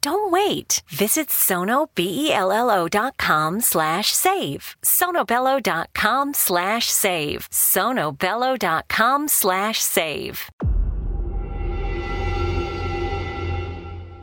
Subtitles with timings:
[0.00, 0.82] Don't wait.
[0.88, 4.76] Visit sonobello.com slash save.
[4.82, 7.48] sonobello.com slash save.
[7.50, 10.50] sonobello.com slash save.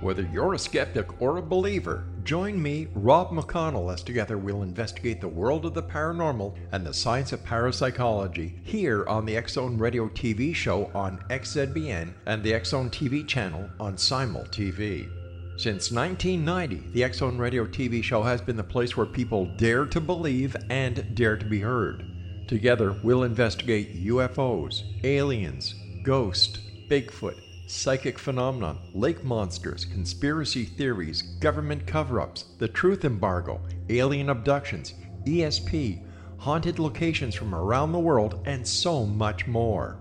[0.01, 5.21] Whether you're a skeptic or a believer, join me, Rob McConnell, as together we'll investigate
[5.21, 10.09] the world of the paranormal and the science of parapsychology here on the Zone Radio
[10.09, 15.07] TV show on XZBN and the Zone TV channel on Simul TV.
[15.61, 19.85] Since 1990, the X Zone Radio TV show has been the place where people dare
[19.85, 22.03] to believe and dare to be heard.
[22.47, 26.57] Together, we'll investigate UFOs, aliens, ghosts,
[26.89, 34.95] Bigfoot, psychic phenomena, lake monsters, conspiracy theories, government cover ups, the truth embargo, alien abductions,
[35.25, 36.03] ESP,
[36.39, 40.00] haunted locations from around the world, and so much more.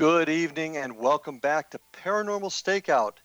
[0.00, 3.18] Good evening and welcome back to Paranormal Stakeout.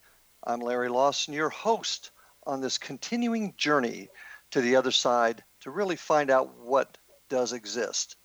[0.43, 2.11] I'm Larry Lawson, your host
[2.45, 4.09] on this continuing journey
[4.51, 6.97] to the other side to really find out what
[7.29, 8.17] does exist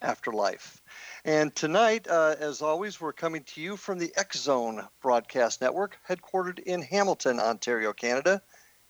[0.00, 0.80] after life.
[1.24, 5.98] And tonight, uh, as always, we're coming to you from the X Zone Broadcast Network,
[6.08, 8.40] headquartered in Hamilton, Ontario, Canada.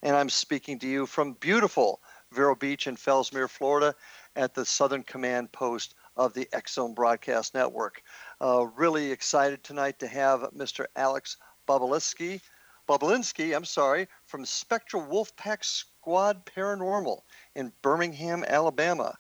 [0.03, 2.03] And I'm speaking to you from beautiful
[2.33, 3.95] Vero Beach in Fellsmere, Florida,
[4.37, 8.03] at the Southern Command Post of the X Zone Broadcast Network.
[8.41, 10.87] Uh, really excited tonight to have Mr.
[10.95, 12.41] Alex Babalinsky,
[12.89, 17.23] Babalinsky, I'm sorry, from Spectral Wolfpack Squad Paranormal
[17.57, 19.19] in Birmingham, Alabama.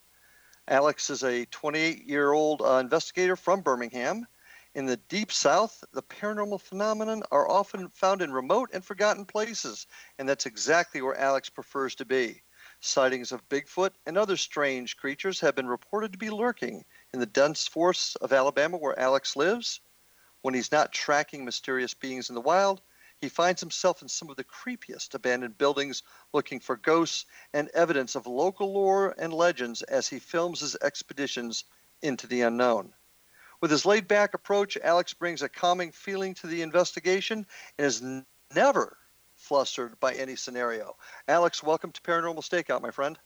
[0.68, 4.24] Alex is a 28 year old uh, investigator from Birmingham.
[4.76, 9.88] In the deep south, the paranormal phenomenon are often found in remote and forgotten places,
[10.20, 12.40] and that's exactly where Alex prefers to be.
[12.80, 17.26] Sightings of Bigfoot and other strange creatures have been reported to be lurking in the
[17.26, 19.80] dense forests of Alabama where Alex lives.
[20.42, 22.80] When he's not tracking mysterious beings in the wild,
[23.20, 28.14] he finds himself in some of the creepiest abandoned buildings looking for ghosts and evidence
[28.14, 31.64] of local lore and legends as he films his expeditions
[32.02, 32.94] into the unknown.
[33.60, 37.44] With his laid back approach, Alex brings a calming feeling to the investigation
[37.76, 38.96] and is n- never
[39.34, 40.96] flustered by any scenario.
[41.26, 43.18] Alex, welcome to Paranormal Stakeout, my friend.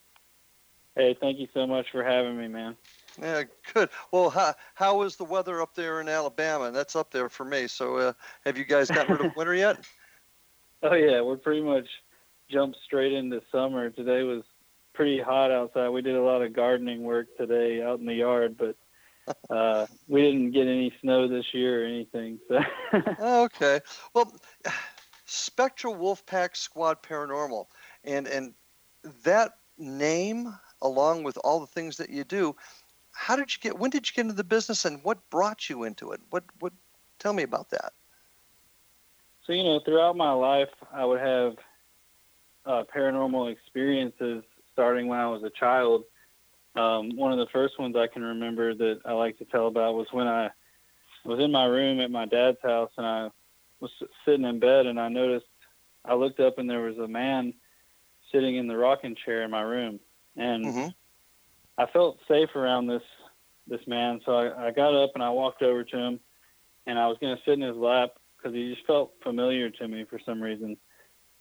[0.96, 2.76] Hey, thank you so much for having me, man.
[3.20, 3.44] Yeah,
[3.74, 3.90] good.
[4.10, 6.64] Well, how, how is the weather up there in Alabama?
[6.64, 7.66] And that's up there for me.
[7.66, 8.12] So, uh,
[8.44, 9.78] have you guys gotten rid of winter yet?
[10.84, 11.86] Oh yeah, we're pretty much
[12.50, 13.90] jumped straight into summer.
[13.90, 14.42] Today was
[14.94, 15.90] pretty hot outside.
[15.90, 18.76] We did a lot of gardening work today out in the yard, but
[19.50, 22.40] uh, we didn't get any snow this year or anything.
[22.48, 22.60] So.
[23.44, 23.80] okay.
[24.12, 24.34] Well,
[25.24, 27.66] Spectral Wolfpack Squad Paranormal,
[28.04, 28.54] and and
[29.22, 32.54] that name, along with all the things that you do,
[33.12, 33.78] how did you get?
[33.78, 36.20] When did you get into the business, and what brought you into it?
[36.30, 36.72] What what?
[37.18, 37.92] Tell me about that.
[39.46, 41.56] So you know, throughout my life, I would have
[42.64, 46.04] uh, paranormal experiences starting when I was a child.
[46.74, 49.94] Um, one of the first ones I can remember that I like to tell about
[49.94, 50.50] was when I
[51.24, 53.30] was in my room at my dad's house and I
[53.80, 53.90] was
[54.24, 55.46] sitting in bed and I noticed
[56.04, 57.52] I looked up and there was a man
[58.32, 60.00] sitting in the rocking chair in my room
[60.36, 60.88] and mm-hmm.
[61.78, 63.02] I felt safe around this
[63.68, 66.20] this man so I, I got up and I walked over to him
[66.86, 69.86] and I was going to sit in his lap because he just felt familiar to
[69.86, 70.76] me for some reason.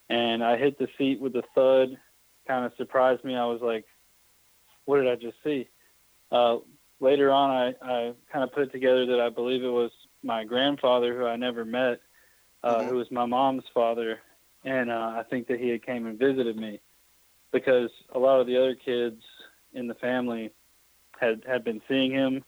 [0.08, 1.98] And I hit the seat with a thud
[2.48, 3.36] kind of surprised me.
[3.36, 3.86] I was like
[4.86, 5.68] what did I just see?
[6.32, 6.58] Uh,
[7.00, 9.92] later on I, I kind of put it together that I believe it was
[10.24, 12.02] my grandfather who I never met
[12.64, 12.90] uh, mm-hmm.
[12.90, 14.20] who was my mom's father,
[14.64, 16.80] and uh, I think that he had came and visited me
[17.52, 19.22] because a lot of the other kids
[19.74, 20.52] in the family
[21.20, 22.44] had had been seeing him.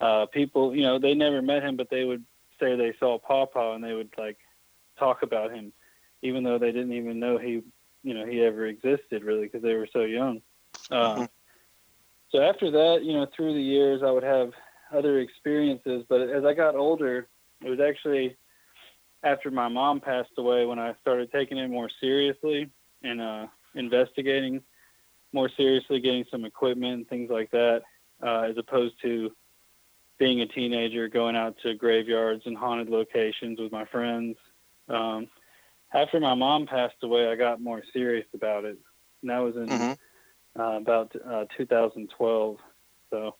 [0.00, 2.24] Uh, people, you know, they never met him, but they would
[2.60, 4.38] say they saw Pawpaw, and they would like
[4.98, 5.72] talk about him,
[6.22, 7.62] even though they didn't even know he,
[8.02, 10.40] you know, he ever existed really because they were so young.
[10.90, 11.24] Uh, mm-hmm.
[12.30, 14.52] So after that, you know, through the years, I would have
[14.92, 17.28] other experiences, but as I got older,
[17.64, 18.36] it was actually
[19.22, 22.70] after my mom passed away when I started taking it more seriously
[23.02, 24.62] and uh, investigating
[25.32, 27.82] more seriously, getting some equipment and things like that,
[28.22, 29.32] uh, as opposed to
[30.18, 34.36] being a teenager going out to graveyards and haunted locations with my friends.
[34.88, 35.28] Um,
[35.92, 38.78] after my mom passed away, I got more serious about it,
[39.22, 40.60] and that was in mm-hmm.
[40.60, 42.58] uh, about uh, 2012.
[43.10, 43.36] So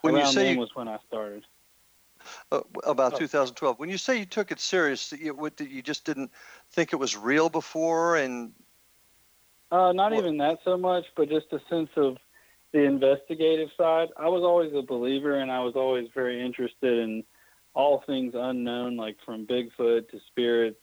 [0.00, 1.44] when you say you, was when I started
[2.50, 3.18] uh, about oh.
[3.18, 3.78] 2012.
[3.78, 6.30] When you say you took it serious, you, what, you just didn't
[6.70, 8.52] think it was real before, and
[9.70, 10.18] uh, not what?
[10.18, 12.16] even that so much, but just a sense of
[12.72, 14.08] the investigative side.
[14.16, 17.24] I was always a believer, and I was always very interested in
[17.74, 20.80] all things unknown, like from Bigfoot to spirits,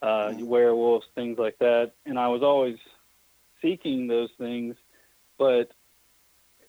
[0.00, 0.46] uh, mm-hmm.
[0.46, 1.92] werewolves, things like that.
[2.06, 2.76] And I was always
[3.60, 4.76] seeking those things,
[5.38, 5.70] but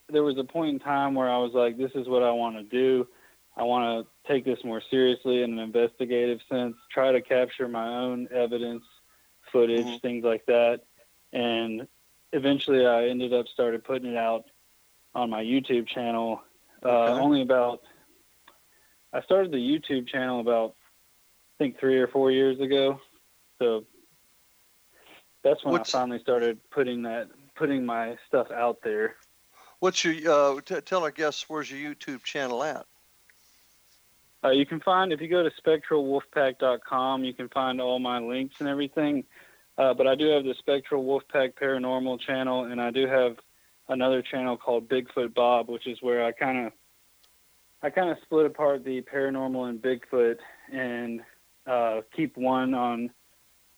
[0.10, 2.58] there was a point in time where I was like, "This is what I want
[2.58, 3.08] to do."
[3.56, 7.88] I want to take this more seriously in an investigative sense, try to capture my
[7.88, 8.84] own evidence,
[9.52, 9.98] footage, mm-hmm.
[9.98, 10.82] things like that.
[11.34, 11.88] And
[12.32, 14.46] eventually I ended up started putting it out
[15.16, 16.42] on my YouTube channel.
[16.84, 17.22] Uh, okay.
[17.22, 17.82] Only about,
[19.12, 20.76] I started the YouTube channel about,
[21.56, 23.02] I think three or four years ago.
[23.60, 23.86] So
[25.44, 29.16] that's when What's, I finally started putting that, putting my stuff out there.
[29.80, 32.86] What's your, uh, t- tell our guests, where's your YouTube channel at?
[34.44, 38.56] Uh, you can find if you go to spectralwolfpack.com, you can find all my links
[38.60, 39.24] and everything.
[39.78, 43.38] Uh, but I do have the Spectral Wolfpack Paranormal channel, and I do have
[43.90, 46.74] another channel called Bigfoot Bob, which is where I kind of
[47.82, 50.38] I kind of split apart the paranormal and Bigfoot,
[50.72, 51.22] and
[51.68, 53.12] uh, keep one on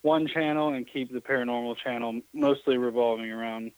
[0.02, 3.72] one channel and keep the paranormal channel mostly revolving around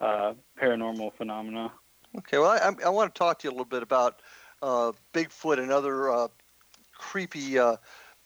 [0.00, 1.70] uh, paranormal phenomena.
[2.18, 4.20] Okay, well, I, I want to talk to you a little bit about
[4.60, 6.28] uh, Bigfoot and other uh,
[6.92, 7.76] creepy uh,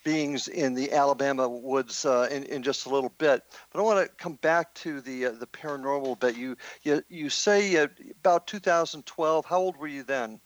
[0.06, 3.42] beings in the Alabama woods uh, in, in just a little bit.
[3.72, 6.36] But I want to come back to the uh, the paranormal bit.
[6.36, 7.74] You you, you say
[8.20, 9.44] about 2012.
[9.44, 10.40] How old were you then?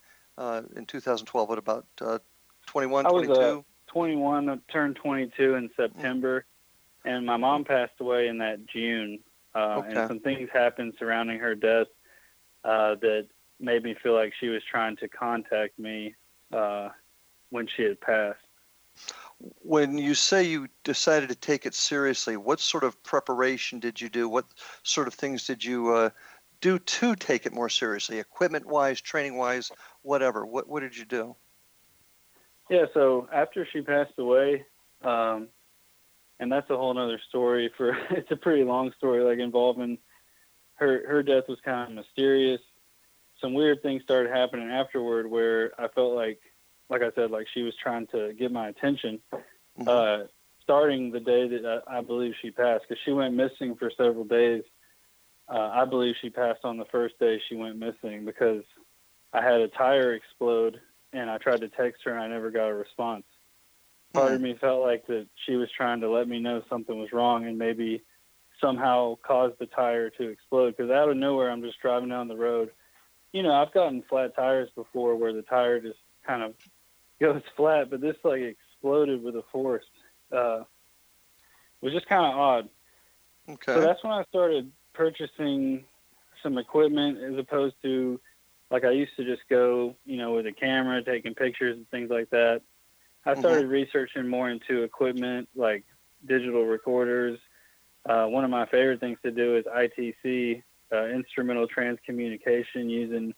[0.75, 1.85] in 2012, what about
[2.69, 3.63] 21, I was, 22?
[3.89, 6.47] 21, I turned 22 in September,
[7.05, 7.15] mm.
[7.15, 9.19] and my mom passed away in that June.
[9.55, 9.89] Okay.
[9.89, 11.89] And some things happened surrounding her death
[12.65, 13.27] that
[13.59, 16.15] made me feel like she was trying to contact me
[16.55, 16.89] uh,
[17.51, 18.39] when she had passed.
[19.63, 24.09] When you say you decided to take it seriously, what sort of preparation did you
[24.09, 24.29] do?
[24.29, 24.47] What
[24.83, 26.11] sort of things did you uh,
[26.61, 29.71] do to take it more seriously, equipment wise, training wise,
[30.03, 30.45] whatever?
[30.45, 31.37] What, what did you do?
[32.69, 34.65] Yeah, so after she passed away,
[35.03, 35.49] um,
[36.39, 39.99] and that's a whole other story for it's a pretty long story like involving
[40.75, 42.61] her her death was kind of mysterious
[43.41, 46.41] some weird things started happening afterward where I felt like,
[46.91, 49.21] like I said, like she was trying to get my attention.
[49.79, 49.89] Mm-hmm.
[49.89, 50.27] Uh,
[50.63, 54.25] starting the day that I, I believe she passed, because she went missing for several
[54.25, 54.63] days.
[55.49, 58.63] Uh, I believe she passed on the first day she went missing because
[59.33, 60.81] I had a tire explode
[61.13, 63.25] and I tried to text her and I never got a response.
[64.13, 64.35] Part mm-hmm.
[64.37, 67.47] of me felt like that she was trying to let me know something was wrong
[67.47, 68.03] and maybe
[68.61, 72.37] somehow caused the tire to explode because out of nowhere I'm just driving down the
[72.37, 72.71] road
[73.33, 76.55] you know, I've gotten flat tires before where the tire just kind of
[77.21, 79.85] goes flat, but this like exploded with a force.
[80.33, 80.65] Uh,
[81.81, 82.69] was just kind of odd.
[83.49, 83.75] Okay.
[83.75, 85.85] So that's when I started purchasing
[86.43, 88.21] some equipment as opposed to
[88.71, 92.11] like I used to just go, you know, with a camera, taking pictures and things
[92.11, 92.63] like that.
[93.27, 93.73] I started mm-hmm.
[93.73, 95.85] researching more into equipment like
[96.27, 97.39] digital recorders.
[98.09, 100.63] Uh, one of my favorite things to do is ITC,
[100.93, 103.35] uh, instrumental transcommunication, using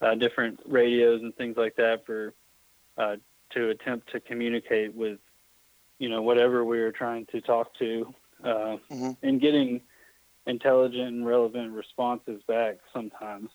[0.00, 2.32] uh, different radios and things like that for
[2.98, 3.16] uh,
[3.50, 5.18] to attempt to communicate with,
[5.98, 8.14] you know, whatever we were trying to talk to,
[8.44, 9.12] uh, mm-hmm.
[9.22, 9.80] and getting
[10.46, 13.50] intelligent and relevant responses back sometimes.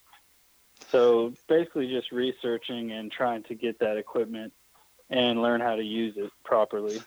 [0.90, 4.54] So basically, just researching and trying to get that equipment
[5.10, 7.00] and learn how to use it properly.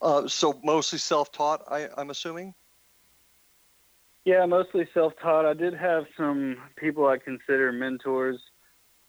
[0.00, 2.54] Uh, so mostly self-taught, I, I'm assuming.
[4.24, 5.46] Yeah, mostly self-taught.
[5.46, 8.40] I did have some people I consider mentors,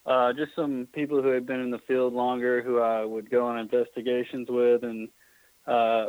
[0.06, 3.46] uh, just some people who had been in the field longer, who I would go
[3.46, 5.10] on investigations with, and
[5.66, 6.08] uh,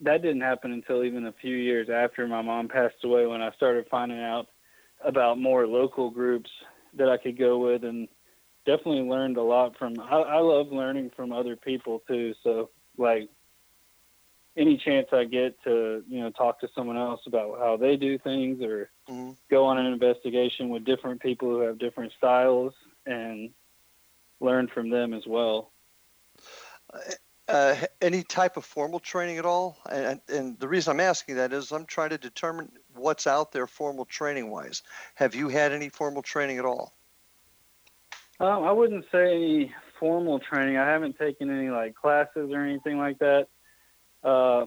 [0.00, 3.52] that didn't happen until even a few years after my mom passed away, when I
[3.52, 4.46] started finding out
[5.04, 6.50] about more local groups
[6.94, 8.08] that I could go with, and
[8.64, 9.94] definitely learned a lot from.
[10.00, 12.34] I, I love learning from other people too.
[12.42, 13.28] So like
[14.56, 18.18] any chance I get to you know talk to someone else about how they do
[18.18, 19.32] things or mm-hmm.
[19.50, 22.74] go on an investigation with different people who have different styles
[23.06, 23.50] and
[24.40, 25.70] learn from them as well.
[27.48, 29.78] Uh, any type of formal training at all?
[29.90, 33.66] And, and the reason I'm asking that is I'm trying to determine what's out there
[33.66, 34.82] formal training wise.
[35.14, 36.92] Have you had any formal training at all?
[38.40, 40.76] Um, I wouldn't say any formal training.
[40.76, 43.48] I haven't taken any like classes or anything like that.
[44.22, 44.66] Uh,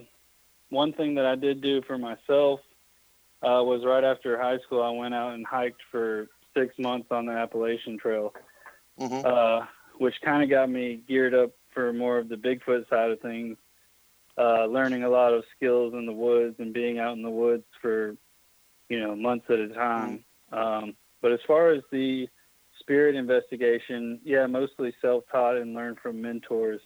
[0.69, 2.61] one thing that I did do for myself
[3.41, 6.27] uh, was right after high school, I went out and hiked for
[6.59, 8.33] six months on the Appalachian Trail,
[8.99, 9.25] mm-hmm.
[9.25, 9.65] uh,
[9.97, 13.57] which kind of got me geared up for more of the Bigfoot side of things.
[14.37, 17.65] Uh, learning a lot of skills in the woods and being out in the woods
[17.81, 18.15] for,
[18.87, 20.23] you know, months at a time.
[20.53, 20.57] Mm-hmm.
[20.57, 22.29] Um, but as far as the
[22.79, 26.79] spirit investigation, yeah, mostly self-taught and learned from mentors,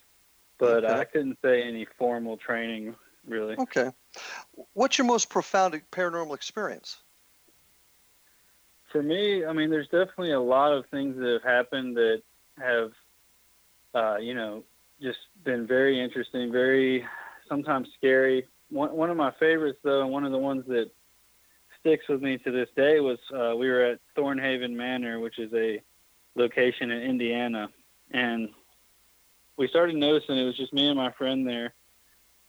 [0.58, 1.00] but okay.
[1.00, 2.96] I couldn't say any formal training
[3.28, 3.56] really.
[3.58, 3.92] Okay.
[4.74, 7.02] What's your most profound paranormal experience?
[8.94, 12.22] For me, I mean, there's definitely a lot of things that have happened that
[12.60, 12.92] have,
[13.96, 14.64] uh, you know,
[15.02, 17.04] just been very interesting, very
[17.50, 18.46] sometimes scary.
[18.70, 20.92] One, one of my favorites, though, and one of the ones that
[21.80, 25.52] sticks with me to this day was uh, we were at Thornhaven Manor, which is
[25.56, 25.82] a
[26.36, 27.70] location in Indiana,
[28.12, 28.50] and
[29.58, 31.74] we started noticing it was just me and my friend there,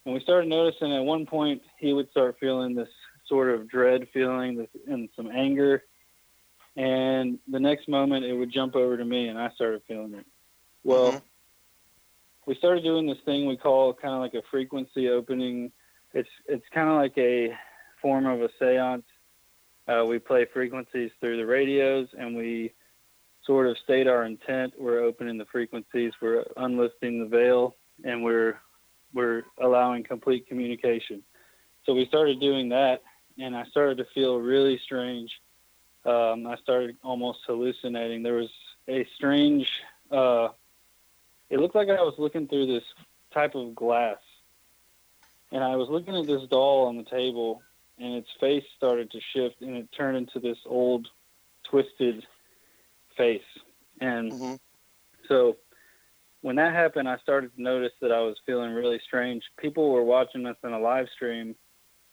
[0.05, 2.91] and we started noticing at one point he would start feeling this
[3.27, 5.85] sort of dread feeling this, and some anger,
[6.77, 10.27] and the next moment it would jump over to me and I started feeling it.
[10.83, 11.19] Well, mm-hmm.
[12.47, 15.73] we started doing this thing we call kind of like a frequency opening.
[16.13, 17.57] It's it's kind of like a
[18.03, 19.05] form of a séance.
[19.87, 22.73] Uh, we play frequencies through the radios and we
[23.47, 24.75] sort of state our intent.
[24.79, 28.59] We're opening the frequencies, we're unlisting the veil, and we're
[29.13, 31.23] we're allowing complete communication.
[31.87, 33.03] So we started doing that,
[33.39, 35.31] and I started to feel really strange.
[36.05, 38.23] Um, I started almost hallucinating.
[38.23, 38.51] There was
[38.89, 39.69] a strange.
[40.11, 40.49] Uh,
[41.51, 42.85] it looked like I was looking through this
[43.33, 44.19] type of glass,
[45.51, 47.63] and I was looking at this doll on the table,
[47.99, 51.09] and its face started to shift, and it turned into this old,
[51.65, 52.27] twisted
[53.17, 53.43] face.
[54.01, 54.55] And mm-hmm.
[55.29, 55.57] so
[56.43, 59.45] when that happened, I started to notice that I was feeling really strange.
[59.57, 61.55] People were watching us in a live stream,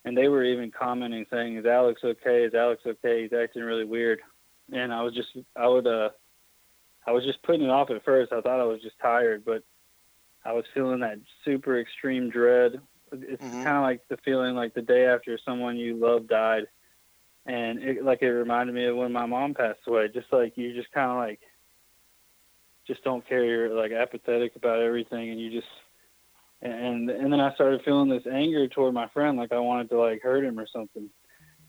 [0.06, 2.44] and they were even commenting, saying, "Is Alex okay?
[2.44, 3.24] Is Alex okay?
[3.24, 4.22] He's acting really weird."
[4.72, 6.10] And I was just, I would, uh,
[7.06, 8.32] I was just putting it off at first.
[8.32, 9.64] I thought I was just tired, but
[10.46, 12.80] I was feeling that super extreme dread.
[13.12, 13.64] It's mm-hmm.
[13.64, 16.68] kind of like the feeling like the day after someone you love died
[17.46, 20.08] and it like it reminded me of when my mom passed away.
[20.08, 21.40] Just like you just kind of like
[22.86, 23.44] just don't care.
[23.44, 25.72] You're like apathetic about everything, and you just
[26.62, 30.00] and and then I started feeling this anger toward my friend, like I wanted to
[30.00, 31.10] like hurt him or something.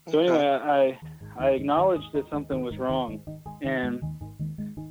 [0.09, 0.99] So anyway, I
[1.39, 3.21] I acknowledged that something was wrong,
[3.63, 4.03] and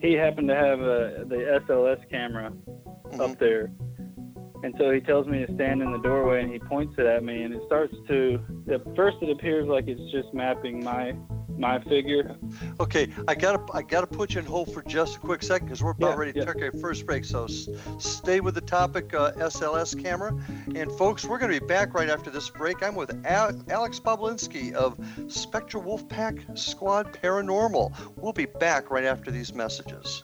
[0.01, 3.21] he happened to have a the SLS camera mm-hmm.
[3.21, 3.71] up there,
[4.63, 7.23] and so he tells me to stand in the doorway and he points it at
[7.23, 8.39] me and it starts to,
[8.71, 11.13] at first it appears like it's just mapping my
[11.57, 12.37] my figure.
[12.79, 15.83] Okay, I gotta I gotta put you in hold for just a quick second because
[15.83, 16.45] we're about Yeah, ready to yeah.
[16.53, 17.23] take our first break.
[17.23, 17.67] So s-
[17.99, 20.33] stay with the topic uh, SLS camera,
[20.73, 22.81] and folks, we're gonna be back right after this break.
[22.81, 27.93] I'm with Al- Alex Boblinski of Spectral Wolfpack Squad Paranormal.
[28.15, 30.23] We'll be back right after these messages.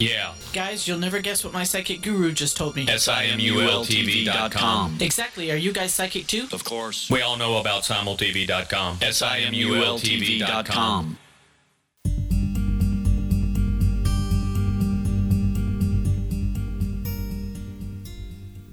[0.00, 2.88] Yeah, Guys, you'll never guess what my psychic guru just told me.
[2.88, 4.96] S-I-M-U-L-T-V.com.
[4.98, 5.52] Exactly.
[5.52, 6.48] Are you guys psychic too?
[6.52, 7.08] Of course.
[7.10, 8.98] We all know about simultv.com.
[9.02, 11.18] S-I-M-U-L-T-V.com.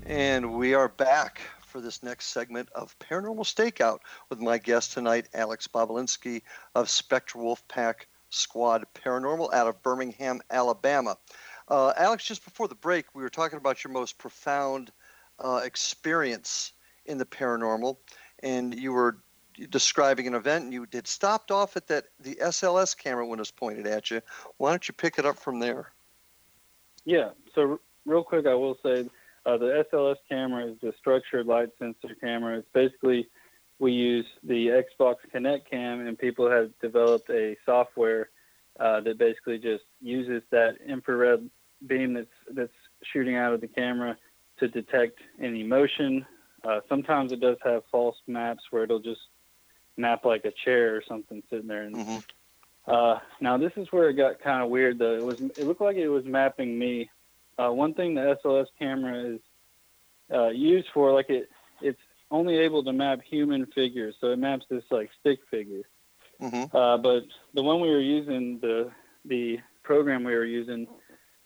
[0.05, 3.99] And we are back for this next segment of Paranormal Stakeout
[4.29, 6.41] with my guest tonight, Alex Bobulinski
[6.73, 8.05] of Spectral Wolfpack
[8.37, 11.17] Squad Paranormal out of Birmingham, Alabama.
[11.67, 14.91] Uh, Alex, just before the break, we were talking about your most profound
[15.39, 16.73] uh, experience
[17.05, 17.97] in the paranormal,
[18.43, 19.17] and you were
[19.69, 23.41] describing an event, and you had stopped off at that the SLS camera when it
[23.41, 24.21] was pointed at you.
[24.57, 25.91] Why don't you pick it up from there?
[27.05, 27.29] Yeah.
[27.55, 29.09] So real quick, I will say
[29.45, 32.59] uh, the SLS camera is the structured light sensor camera.
[32.59, 33.27] It's basically
[33.79, 38.29] we use the Xbox Kinect Cam, and people have developed a software
[38.79, 41.49] uh, that basically just uses that infrared
[41.85, 42.71] beam that's that's
[43.13, 44.17] shooting out of the camera
[44.59, 46.25] to detect any motion.
[46.63, 49.21] Uh, sometimes it does have false maps where it'll just
[49.95, 51.83] map like a chair or something sitting there.
[51.83, 52.23] And Mhm.
[52.87, 54.97] uh, now this is where it got kind of weird.
[54.97, 57.09] Though it was it looked like it was mapping me.
[57.59, 59.41] Uh, one thing the SLS camera is
[60.31, 61.49] uh, used for, like it,
[62.29, 65.83] only able to map human figures, so it maps this like stick figure.
[66.39, 68.91] hmm Uh, but the one we were using, the
[69.25, 70.87] the program we were using,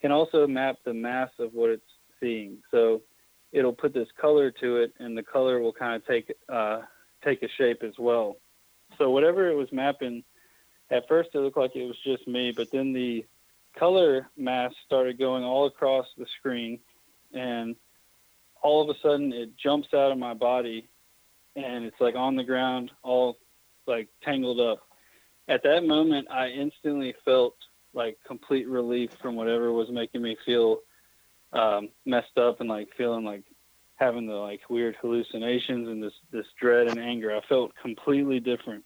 [0.02, 2.58] can also map the mass of what it's seeing.
[2.72, 3.02] So
[3.52, 6.82] it'll put this color to it, and the color will kind of take uh,
[7.24, 8.38] take a shape as well.
[8.98, 10.24] So whatever it was mapping,
[10.90, 13.26] at first it looked like it was just me, but then the
[13.78, 16.80] color mass started going all across the screen,
[17.34, 17.76] and
[18.62, 20.88] all of a sudden it jumps out of my body,
[21.56, 23.38] and it's like on the ground, all
[23.88, 24.88] like tangled up.
[25.48, 27.56] At that moment, I instantly felt
[27.94, 30.80] like complete relief from whatever was making me feel
[31.54, 33.44] um, messed up and like feeling like
[33.96, 37.36] having the like weird hallucinations and this this dread and anger.
[37.36, 38.84] I felt completely different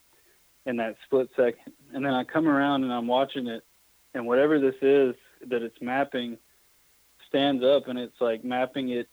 [0.66, 1.74] in that split second.
[1.94, 3.64] And then I come around and I'm watching it,
[4.14, 5.16] and whatever this is
[5.48, 6.38] that it's mapping
[7.28, 9.08] stands up and it's like mapping it.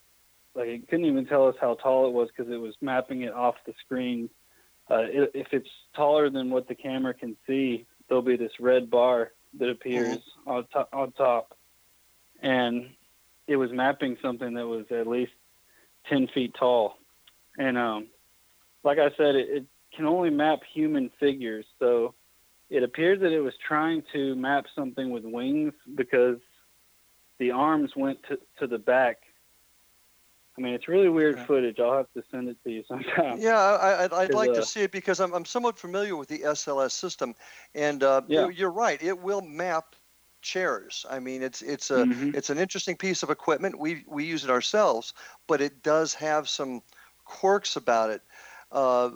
[0.55, 3.33] Like it couldn't even tell us how tall it was because it was mapping it
[3.33, 4.29] off the screen.
[4.89, 8.89] Uh, it, if it's taller than what the camera can see, there'll be this red
[8.89, 11.57] bar that appears on top, on top,
[12.41, 12.89] and
[13.47, 15.31] it was mapping something that was at least
[16.09, 16.97] ten feet tall.
[17.57, 18.07] And um,
[18.83, 22.13] like I said, it, it can only map human figures, so
[22.69, 26.37] it appeared that it was trying to map something with wings because
[27.37, 29.22] the arms went to, to the back.
[30.57, 31.45] I mean, it's really weird Yeah.
[31.47, 31.79] footage.
[31.79, 33.39] I'll have to send it to you sometime.
[33.39, 36.29] Yeah, I, I'd, I'd like uh, to see it because I'm, I'm somewhat familiar with
[36.29, 37.35] the SLS system,
[37.73, 38.47] and uh, Yeah.
[38.51, 39.01] you're, right.
[39.01, 39.95] It will map
[40.41, 41.05] chairs.
[41.09, 42.35] I mean, it's it's a Mhm.
[42.35, 43.79] it's an interesting piece of equipment.
[43.79, 45.13] We we use it ourselves,
[45.47, 46.81] but it does have some
[47.25, 48.21] quirks about it.
[48.71, 49.11] Uh,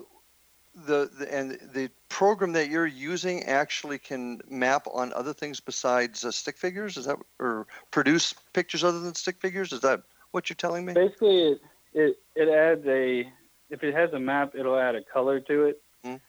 [0.75, 6.23] the, the and the program that you're using actually can map on other things besides
[6.23, 6.97] uh, stick figures.
[6.97, 9.73] Is that or produce pictures other than stick figures?
[9.73, 10.93] Is that what you're telling me?
[10.93, 11.61] Basically, it,
[11.93, 13.31] it it adds a
[13.69, 16.19] if it has a map, it'll add a color to it, Mm.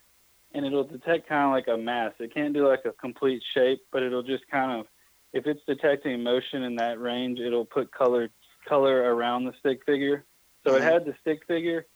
[0.55, 2.13] and it'll detect kind of like a mass.
[2.19, 4.87] It can't do like a complete shape, but it'll just kind of
[5.33, 8.31] if it's detecting motion in that range, it'll put color
[8.67, 10.25] color around the stick figure.
[10.65, 10.77] So Mhm.
[10.79, 11.87] it had the stick figure,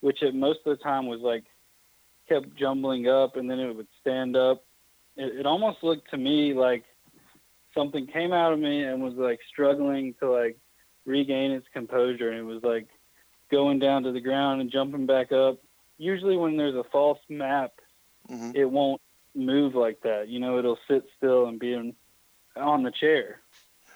[0.00, 1.44] which it most of the time was like
[2.28, 4.64] kept jumbling up, and then it would stand up.
[5.16, 6.84] It, it almost looked to me like
[7.74, 10.58] something came out of me and was like struggling to like
[11.08, 12.86] regain its composure and it was like
[13.50, 15.58] going down to the ground and jumping back up.
[15.96, 17.72] Usually when there's a false map,
[18.30, 18.54] Mhm.
[18.54, 19.00] it won't
[19.34, 20.28] move like that.
[20.28, 21.96] You know, it'll sit still and be in,
[22.56, 23.40] on the chair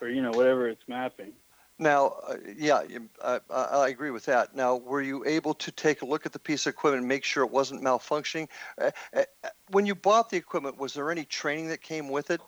[0.01, 1.33] or you know whatever it's mapping.
[1.79, 4.55] Now, uh, yeah, you- I, I I agree with that.
[4.55, 7.25] Now, were you able to take a look at the piece of equipment and make
[7.25, 8.49] sure it wasn't malfunctioning?
[8.79, 9.25] Uh, uh,
[9.71, 12.41] when you bought the equipment, was there any training that came with it?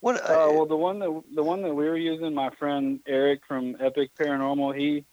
[0.00, 0.16] What?
[0.22, 3.76] Uh, well, the one that the one that we were using, my friend Eric from
[3.80, 5.04] Epic Paranormal, he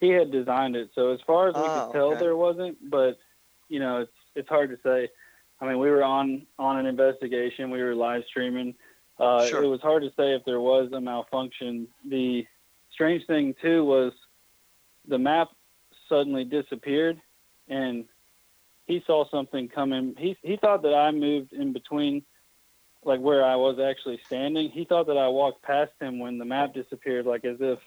[0.00, 0.90] he had designed it.
[0.94, 2.20] So as far as we Ah, could tell, okay.
[2.20, 2.78] there wasn't.
[2.90, 3.18] But
[3.68, 5.08] you know, it's it's hard to say.
[5.60, 7.70] I mean, we were on on an investigation.
[7.70, 8.74] We were live streaming.
[9.18, 9.64] Uh, Sure.
[9.64, 11.88] It was hard to say if there was a malfunction.
[12.08, 12.46] The
[12.92, 14.12] strange thing too was
[15.08, 15.48] the map
[16.08, 17.20] suddenly disappeared,
[17.68, 18.04] and
[18.86, 20.14] he saw something coming.
[20.16, 22.22] He he thought that I moved in between
[23.04, 24.70] like where I was actually standing.
[24.70, 27.78] He thought that I walked past him when the map disappeared, like as if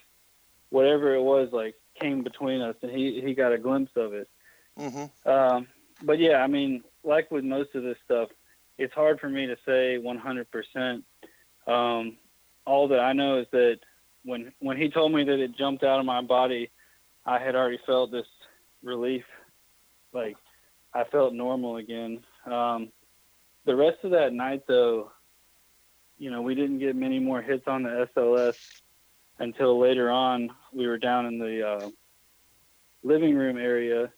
[0.70, 4.28] whatever it was like came between us, and he he got a glimpse of it.
[4.76, 5.68] hmm Um,
[6.02, 8.30] but yeah, I mean, like with most of this stuff,
[8.78, 11.02] it's hard for me to say 100%.
[11.66, 12.16] Um,
[12.66, 13.78] all that I know is that
[14.24, 16.70] when when he told me that it jumped out of my body,
[17.26, 18.26] I had already felt this
[18.82, 19.24] relief,
[20.12, 20.36] like
[20.94, 22.24] I felt normal again.
[22.46, 22.90] Um,
[23.64, 25.12] the rest of that night, though,
[26.18, 28.54] you know, we didn't get many more hits on the SLS
[29.38, 30.50] until later on.
[30.72, 31.90] We were down in the uh,
[33.02, 34.12] living room area,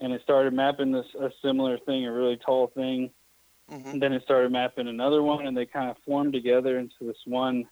[0.00, 3.10] and it started mapping this a similar thing, a really tall thing.
[3.68, 6.96] hmm And then it started mapping another one, and they kind of formed together into
[7.00, 7.68] this one,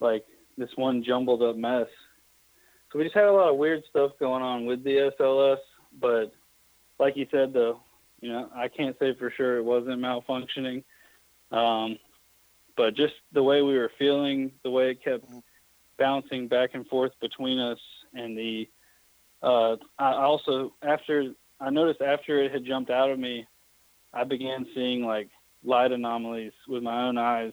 [0.00, 0.24] like
[0.56, 1.88] this one jumbled up mess.
[2.92, 5.58] So we just had a lot of weird stuff going on with the SLS,
[6.00, 6.32] but
[6.98, 7.80] like you said, though,
[8.20, 10.84] you know, I can't say for sure it wasn't malfunctioning.
[11.52, 11.98] Um,
[12.76, 15.24] but just the way we were feeling, the way it kept
[15.98, 17.78] bouncing back and forth between us,
[18.14, 18.68] and the
[19.42, 23.46] uh, I also after I noticed after it had jumped out of me,
[24.12, 25.28] I began seeing like
[25.64, 27.52] light anomalies with my own eyes,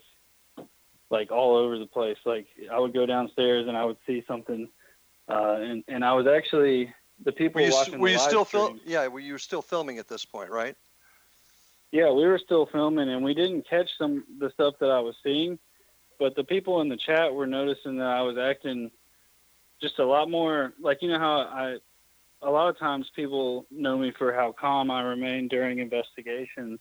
[1.10, 2.18] like all over the place.
[2.26, 4.68] Like I would go downstairs and I would see something,
[5.30, 8.00] uh, and and I was actually the people Were you, watching.
[8.00, 8.82] were the you live still stream- film?
[8.86, 10.76] Yeah, were you still filming at this point, right?
[11.92, 15.16] Yeah, we were still filming, and we didn't catch some the stuff that I was
[15.24, 15.60] seeing,
[16.20, 18.90] but the people in the chat were noticing that I was acting
[19.80, 21.78] just a lot more like you know how I.
[22.46, 26.80] A lot of times, people know me for how calm I remain during investigations.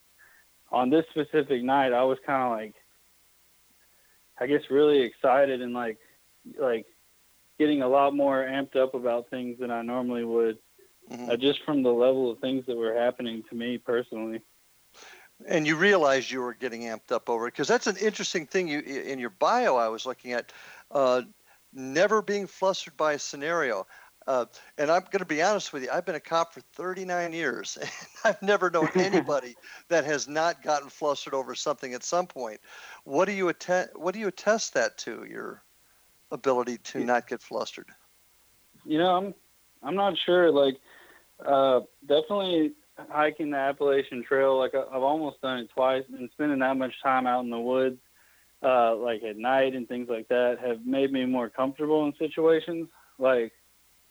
[0.73, 2.75] On this specific night, I was kind of like,
[4.41, 5.99] I guess, really excited and like,
[6.59, 6.87] like
[7.59, 10.59] getting a lot more amped up about things than I normally would,
[11.11, 11.31] Mhm.
[11.31, 14.43] uh, just from the level of things that were happening to me personally.
[15.47, 18.69] and you realized you were getting amped up over it because that's an interesting thing
[18.69, 20.53] you in your bio i was looking at
[20.93, 21.23] uh,
[21.73, 23.87] never being flustered by a scenario
[24.27, 24.45] uh,
[24.79, 27.77] and i'm going to be honest with you i've been a cop for 39 years
[27.81, 27.91] and
[28.25, 29.57] i've never known anybody
[29.89, 32.61] that has not gotten flustered over something at some point
[33.05, 35.63] what do you attest what do you attest that to your
[36.33, 37.89] ability to not get flustered
[38.85, 39.35] You know, I'm
[39.85, 40.51] I'm not sure.
[40.51, 40.77] Like,
[41.45, 44.57] uh, definitely hiking the Appalachian Trail.
[44.59, 47.59] Like, I- I've almost done it twice, and spending that much time out in the
[47.59, 47.99] woods,
[48.63, 52.89] uh, like at night and things like that, have made me more comfortable in situations.
[53.19, 53.53] Like,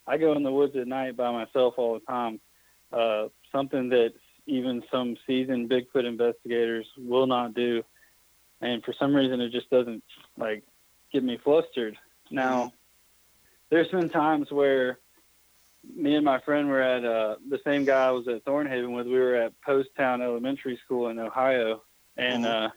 [0.07, 2.39] I go in the woods at night by myself all the time.
[2.91, 4.13] Uh, something that
[4.45, 7.83] even some seasoned Bigfoot investigators will not do,
[8.59, 10.03] and for some reason, it just doesn't
[10.37, 10.63] like
[11.13, 11.97] get me flustered.
[12.31, 12.71] Now,
[13.69, 14.99] there's been times where
[15.95, 19.07] me and my friend were at uh, the same guy I was at Thornhaven with.
[19.07, 21.83] We were at Poasttown Elementary School in Ohio,
[22.17, 22.67] and Mhm.
[22.67, 22.69] uh,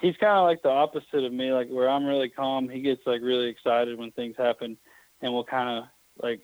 [0.00, 1.52] he's kind of like the opposite of me.
[1.52, 4.78] Like where I'm really calm, he gets like really excited when things happen,
[5.20, 5.84] and will kind of
[6.22, 6.40] like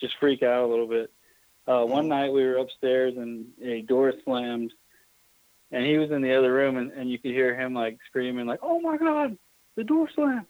[0.00, 1.12] just freak out a little bit.
[1.66, 2.08] Uh, one Mhm.
[2.08, 4.72] night we were upstairs and a door slammed,
[5.70, 8.46] and he was in the other room, and, and you could hear him like screaming,
[8.46, 9.36] like, "Oh my God,
[9.76, 10.46] the door slammed!"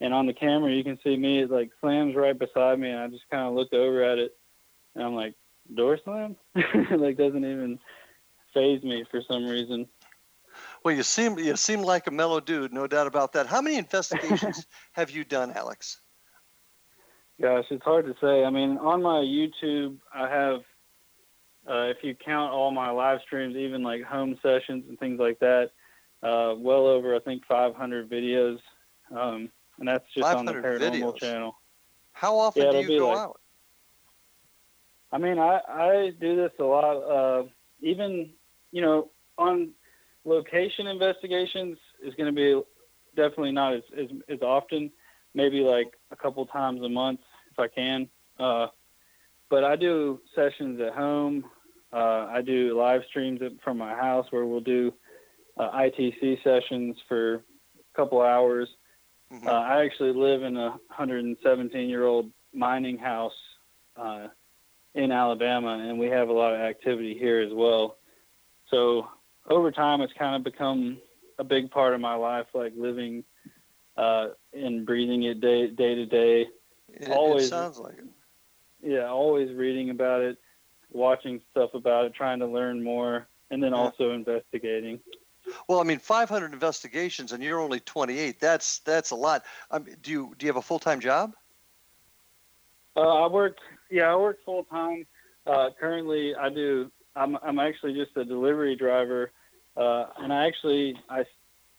[0.00, 3.00] And on the camera, you can see me it like slams right beside me, and
[3.00, 4.34] I just kind of look over at it,
[4.94, 5.34] and I'm like,
[5.74, 7.78] "Door slam?" like doesn't even
[8.54, 9.86] phase me for some reason.
[10.82, 13.46] Well, you seem you seem like a mellow dude, no doubt about that.
[13.46, 16.00] How many investigations have you done, Alex?
[17.40, 18.44] Gosh, it's hard to say.
[18.44, 20.60] I mean, on my YouTube, I have,
[21.66, 25.38] uh, if you count all my live streams, even like home sessions and things like
[25.38, 25.70] that,
[26.22, 28.58] uh, well over I think 500 videos,
[29.16, 31.16] um, and that's just on the paranormal videos?
[31.16, 31.56] channel.
[32.12, 33.40] How often Yeah, do you go like- out?
[35.12, 36.96] I mean, I I do this a lot.
[36.98, 37.44] Uh,
[37.80, 38.30] even
[38.70, 39.70] you know, on
[40.24, 42.62] location investigations is going to be
[43.16, 44.92] definitely not as, as as often.
[45.34, 48.08] Maybe like a couple times a month if I can.
[48.38, 48.68] Uh,
[49.48, 51.44] but I do sessions at home.
[51.92, 54.92] Uh, I do live streams from my house where we'll do
[55.58, 57.40] uh, ITC sessions for a
[57.96, 58.68] couple hours.
[59.32, 59.46] Mhm.
[59.46, 63.36] Uh, I actually live in a 117 year old mining house
[63.96, 64.28] uh,
[64.94, 67.96] in Alabama, and we have a lot of activity here as well.
[68.70, 69.08] So
[69.48, 70.98] over time, it's kind of become
[71.38, 73.24] a big part of my life, like living
[73.96, 76.42] uh, and breathing it day day to day.
[76.88, 78.04] It, it always- sounds like it.
[78.82, 80.38] Yeah, always reading about it,
[80.90, 83.78] watching stuff about it, trying to learn more, and then Yeah.
[83.78, 85.00] also investigating.
[85.68, 88.40] Well, I mean, 500 investigations, and you're only 28.
[88.40, 89.44] That's that's a lot.
[89.70, 91.34] Um, do you do you have a full time job?
[92.96, 93.56] Uh, I work,
[93.90, 95.06] yeah, I work full time.
[95.46, 96.90] Uh, currently, I do.
[97.16, 99.32] I'm I'm actually just a delivery driver,
[99.76, 101.24] uh, and I actually I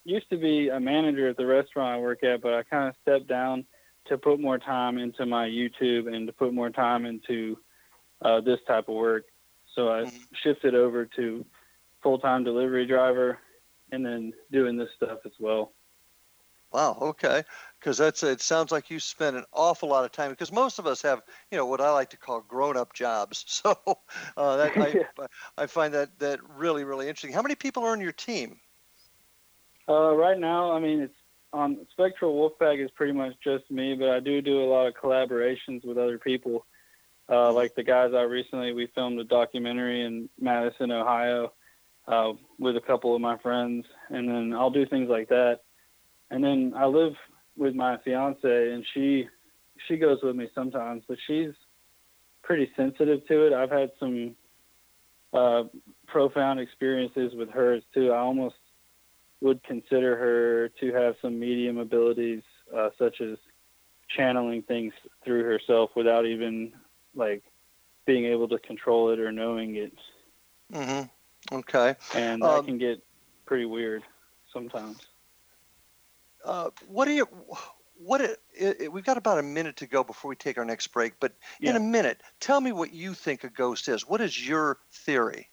[0.04, 2.96] used to be a manager at the restaurant I work at, but I kind of
[3.02, 3.66] stepped down
[4.08, 7.58] to put more time into my YouTube and to put more time into
[8.22, 9.26] uh, this type of work.
[9.76, 10.28] So I Mhm.
[10.44, 11.46] shifted over to
[12.02, 13.38] full time delivery driver,
[13.92, 15.72] and then doing this stuff as well.
[16.72, 16.98] Wow.
[17.02, 17.44] Okay.
[17.80, 18.40] Because that's it.
[18.42, 20.30] Sounds like you spend an awful lot of time.
[20.30, 23.46] Because most of us have, you know, what I like to call grown-up jobs.
[23.64, 23.78] So
[24.38, 24.78] uh, that,
[25.20, 25.28] I,
[25.64, 27.34] I find that that really really interesting.
[27.34, 28.60] How many people are on your team?
[29.90, 31.16] Uh, right now, I mean, it's
[31.54, 34.94] on Spectral Wolfpack is pretty much just me, but I do do a lot of
[34.94, 36.66] collaborations with other people.
[37.30, 41.54] Uh, like the guys I recently, we filmed a documentary in Madison, Ohio,
[42.08, 45.62] uh, with a couple of my friends, and then I'll do things like that.
[46.30, 47.14] And then I live
[47.58, 49.28] with my fiance, and she
[49.88, 51.54] she goes with me sometimes, but she's
[52.44, 53.54] pretty sensitive to it.
[53.54, 54.36] I've had some
[55.34, 55.64] uh,
[56.08, 58.12] profound experiences with hers too.
[58.12, 58.56] I almost
[59.42, 62.44] would consider her to have some medium abilities,
[62.76, 63.38] uh, such as
[64.16, 66.74] channeling things through herself without even
[67.16, 67.44] like
[68.06, 69.94] being able to control it or knowing it.
[70.74, 71.08] Mm-hmm.
[71.52, 71.96] Okay.
[72.16, 73.04] And Um, that can get
[73.46, 74.04] pretty weird
[74.52, 75.00] sometimes.
[76.44, 77.28] Uh, what do you?
[77.98, 80.88] What it, it, we've got about a minute to go before we take our next
[80.88, 81.20] break.
[81.20, 84.10] But in a minute, tell me what you think a ghost is.
[84.10, 85.50] What is your theory?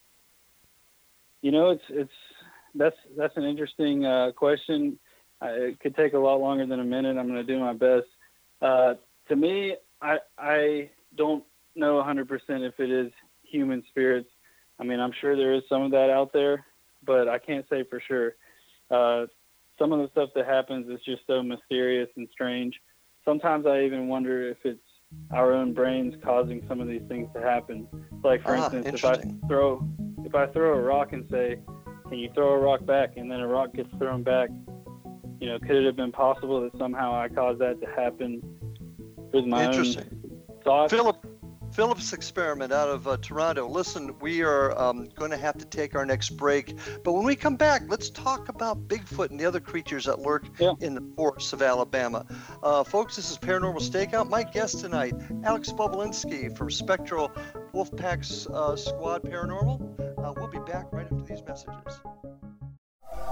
[1.42, 2.12] You know, it's it's
[2.74, 4.98] that's that's an interesting uh, question.
[5.42, 7.18] Uh, it could take a lot longer than a minute.
[7.18, 8.06] I'm going to do my best.
[8.62, 8.94] Uh,
[9.28, 12.28] to me, I I don't know 100%
[12.66, 14.28] if it is human spirits.
[14.80, 16.64] I mean, I'm sure there is some of that out there,
[17.04, 18.34] but I can't say for sure.
[18.90, 19.26] Uh,
[19.78, 22.74] some of the stuff that happens is just so mysterious and strange.
[23.24, 24.80] Sometimes I even wonder if it's
[25.32, 27.86] our own brains causing some of these things to happen.
[28.24, 29.16] Like for Ah, instance, if I
[29.48, 29.86] throw
[30.24, 31.58] if I throw a rock and say,
[32.08, 34.48] "Can you throw a rock back?" and then a rock gets thrown back,
[35.40, 38.42] you know, could it have been possible that somehow I caused that to happen
[39.32, 40.08] with my Interesting.
[40.24, 40.92] own thoughts?
[40.92, 41.17] Philip,
[41.78, 43.68] Philip's experiment out of uh, Toronto.
[43.68, 47.36] Listen, we are um, going to have to take our next break, but when we
[47.36, 50.72] come back, let's talk about Bigfoot and the other creatures that lurk Yeah.
[50.80, 52.26] in the forests of Alabama.
[52.64, 54.28] Uh, folks, this is Paranormal Stakeout.
[54.28, 55.14] My guest tonight,
[55.44, 57.30] Alex Bobulinski from Spectral
[57.72, 59.78] Wolfpack's uh, Squad Paranormal.
[60.18, 62.00] Uh, we'll be back right after these messages.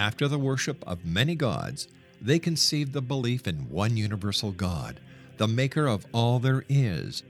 [0.00, 1.86] after the worship of many gods,
[2.22, 4.98] they conceived the belief in one universal God,
[5.36, 7.22] the maker of all there is.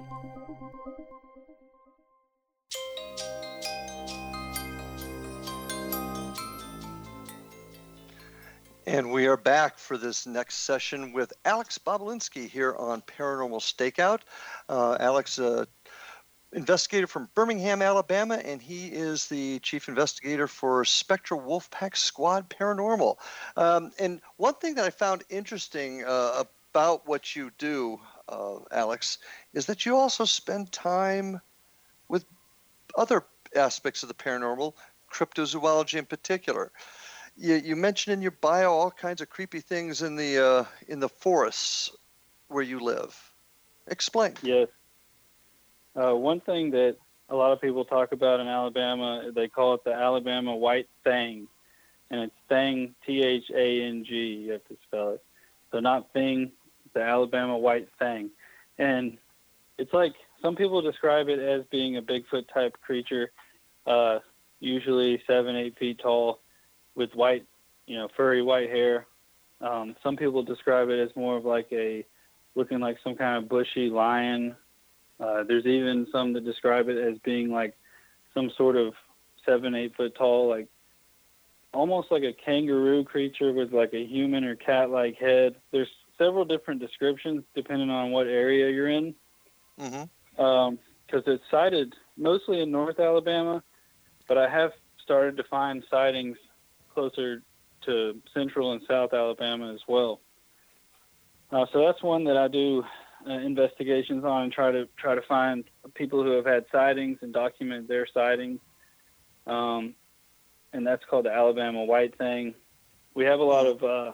[8.87, 14.21] And we are back for this next session with Alex Bobulinski here on Paranormal Stakeout.
[14.67, 15.65] Uh, Alex, uh,
[16.53, 23.17] investigator from Birmingham, Alabama, and he is the chief investigator for Spectral Wolfpack Squad Paranormal.
[23.55, 29.19] Um, and one thing that I found interesting uh, about what you do, uh, Alex,
[29.53, 31.39] is that you also spend time
[32.07, 32.25] with
[32.97, 34.73] other aspects of the paranormal,
[35.13, 36.71] cryptozoology in particular
[37.41, 40.99] you, you mentioned in your bio all kinds of creepy things in the uh, in
[40.99, 41.89] the forests
[42.47, 43.17] where you live.
[43.87, 44.35] Explain.
[44.43, 44.67] Yes.
[45.95, 46.97] Uh, one thing that
[47.29, 51.47] a lot of people talk about in Alabama, they call it the Alabama White Thang,
[52.11, 54.13] and it's Thang T H A N G.
[54.45, 55.23] You have to spell it.
[55.71, 56.51] So not thing,
[56.93, 58.29] the Alabama White Thang,
[58.77, 59.17] and
[59.77, 63.31] it's like some people describe it as being a Bigfoot type creature,
[63.87, 64.19] uh,
[64.59, 66.40] usually seven, eight feet tall
[66.95, 67.45] with white,
[67.87, 69.07] you know, furry white hair.
[69.61, 72.05] Um, some people describe it as more of like a
[72.55, 74.55] looking like some kind of bushy lion.
[75.19, 77.75] Uh, there's even some that describe it as being like
[78.33, 78.93] some sort of
[79.45, 80.67] seven, eight foot tall, like
[81.73, 85.55] almost like a kangaroo creature with like a human or cat like head.
[85.71, 89.15] There's several different descriptions depending on what area you're in.
[89.77, 90.41] Because mm-hmm.
[90.41, 90.79] um,
[91.11, 93.63] it's sighted mostly in North Alabama,
[94.27, 94.71] but I have
[95.03, 96.37] started to find sightings
[96.93, 97.41] closer
[97.85, 100.19] to central and south Alabama as well.
[101.51, 102.83] Uh, so that's one that I do
[103.27, 107.33] uh, investigations on and try to try to find people who have had sightings and
[107.33, 108.59] document their sightings.
[109.45, 109.95] Um,
[110.73, 112.55] and that's called the Alabama White Thang.
[113.13, 114.11] We have a lot of uh,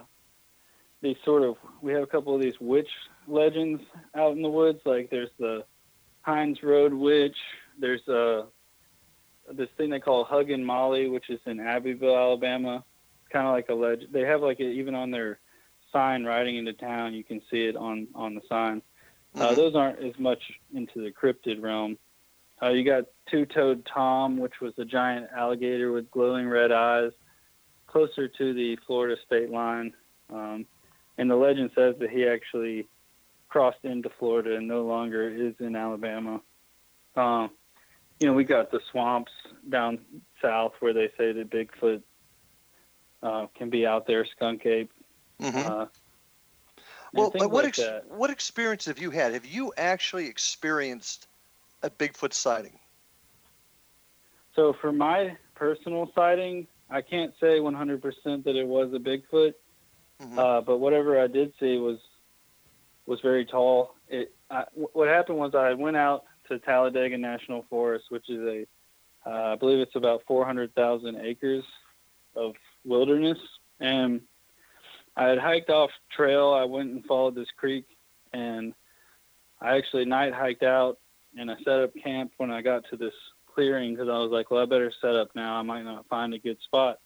[1.01, 2.89] these sort of we have a couple of these witch
[3.27, 3.81] legends
[4.15, 4.79] out in the woods.
[4.85, 5.63] Like there's the
[6.21, 7.37] Hines Road Witch.
[7.79, 8.45] There's a
[9.53, 12.83] this thing they call Huggin Molly, which is in Abbeville, Alabama.
[13.21, 14.09] It's kind of like a legend.
[14.11, 15.39] They have like a, even on their
[15.91, 18.81] sign riding into town, you can see it on on the sign.
[19.35, 20.41] Uh, those aren't as much
[20.73, 21.97] into the cryptid realm.
[22.61, 27.11] Uh, you got two-toed Tom, which was a giant alligator with glowing red eyes,
[27.85, 29.93] closer to the Florida state line.
[30.33, 30.65] Um,
[31.19, 32.87] and the legend says that he actually
[33.47, 36.41] crossed into Florida and no longer is in Alabama.
[37.15, 37.51] Um,
[38.19, 39.31] you know, we got the swamps
[39.69, 39.99] down
[40.41, 42.01] south where they say that Bigfoot
[43.21, 44.91] uh, can be out there, skunk ape.
[45.41, 45.65] Mhm.
[45.65, 45.85] Uh,
[47.13, 49.33] Well, what like ex- what experience have you had?
[49.33, 51.27] Have you actually experienced
[51.81, 52.79] a Bigfoot sighting?
[54.55, 59.53] So for my personal sighting, I can't say 100% that it was a Bigfoot,
[60.21, 60.37] Mm-hmm.
[60.39, 61.99] uh, but whatever I did see was
[63.05, 63.95] was very tall.
[64.07, 68.65] It I, what happened was I went out to Talladega National Forest, which is a
[69.25, 71.65] uh, I believe it's about 400,000 acres
[72.35, 72.53] of
[72.85, 73.37] wilderness,
[73.81, 74.21] and
[75.17, 76.53] I had hiked off trail.
[76.53, 77.85] I went and followed this creek,
[78.31, 78.73] and
[79.59, 80.99] I actually night hiked out
[81.37, 83.13] and I set up camp when I got to this
[83.53, 85.55] clearing because I was like, well, I better set up now.
[85.55, 86.99] I might not find a good spot.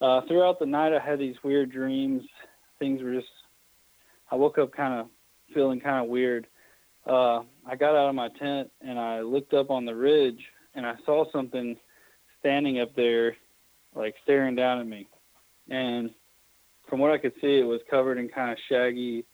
[0.00, 2.22] Uh, throughout the night, I had these weird dreams.
[2.78, 3.28] Things were just,
[4.30, 5.06] I woke up kind of
[5.52, 6.46] feeling kind of weird.
[7.06, 10.40] Uh, I got out of my tent and I looked up on the ridge
[10.74, 11.76] and I saw something
[12.40, 13.36] standing up there,
[13.94, 15.08] like staring down at me.
[15.68, 16.10] And
[16.88, 19.24] from what I could see, it was covered in kind of shaggy,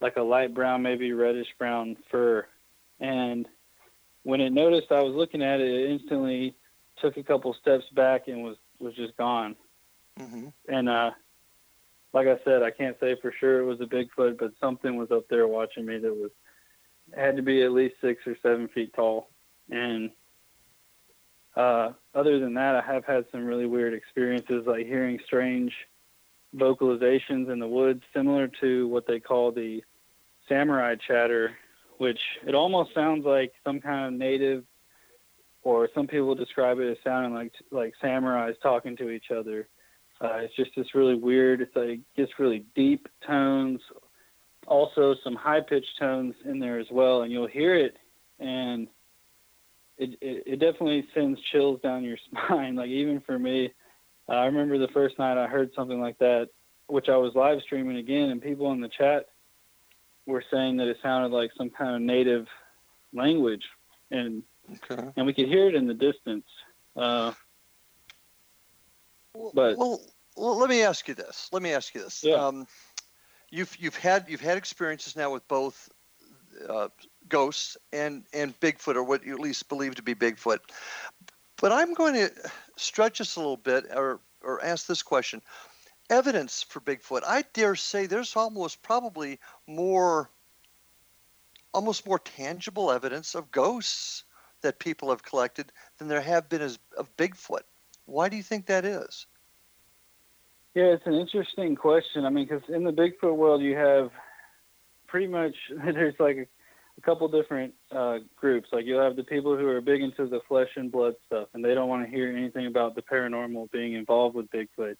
[0.00, 2.46] like a light brown, maybe reddish brown fur.
[3.00, 3.46] And
[4.22, 6.54] when it noticed I was looking at it, it instantly
[7.00, 9.56] took a couple steps back and was was just gone.
[10.18, 10.48] Mm-hmm.
[10.68, 11.10] And uh,
[12.12, 15.10] like I said, I can't say for sure it was a Bigfoot, but something was
[15.10, 16.30] up there watching me that was
[17.16, 19.28] had to be at least six or seven feet tall.
[19.70, 20.10] And
[21.56, 25.72] uh, other than that, I have had some really weird experiences, like hearing strange
[26.54, 29.82] vocalizations in the woods, similar to what they call the
[30.48, 31.56] samurai chatter,
[31.98, 34.64] which it almost sounds like some kind of native,
[35.62, 39.68] or some people describe it as sounding like like samurais talking to each other.
[40.20, 41.60] Uh, it's just this really weird.
[41.60, 43.80] It's like gets really deep tones,
[44.70, 47.96] also some high pitched tones in there as well, and you'll hear it,
[48.38, 48.88] and
[49.98, 52.16] it, it it definitely sends chills down your
[52.46, 52.76] spine.
[52.76, 53.72] Like even for me,
[54.28, 56.48] uh, I remember the first night I heard something like that,
[56.86, 59.26] which I was live streaming again, and people in the chat
[60.24, 62.46] were saying that it sounded like some kind of native
[63.12, 63.64] language,
[64.10, 64.42] and
[64.72, 65.10] Okay.
[65.16, 66.46] and we could hear it in the distance.
[66.96, 67.32] Uh,
[69.52, 70.00] but well,
[70.36, 71.48] well, let me ask you this.
[71.52, 72.22] Let me ask you this.
[72.22, 72.34] Yeah.
[72.36, 72.68] Um,
[73.50, 75.90] you've you've had you've had experiences now with both
[76.68, 76.88] uh,
[77.28, 80.58] ghosts and and Bigfoot, or what you at least believe to be Bigfoot.
[81.60, 82.30] But I'm going to
[82.76, 85.42] stretch this a little bit, or or ask this question:
[86.08, 87.22] evidence for Bigfoot.
[87.26, 90.30] I dare say there's almost probably more,
[91.72, 94.24] almost more tangible evidence of ghosts
[94.62, 97.62] that people have collected than there have been as of Bigfoot.
[98.06, 99.26] Why do you think that is?
[100.74, 102.24] Yeah, it's an interesting question.
[102.24, 104.10] I mean, because in the Bigfoot world, you have
[105.08, 105.54] pretty much
[105.84, 106.46] there's like a,
[106.98, 108.68] a couple different uh, groups.
[108.72, 111.64] Like you'll have the people who are big into the flesh and blood stuff, and
[111.64, 114.96] they don't want to hear anything about the paranormal being involved with Bigfoot.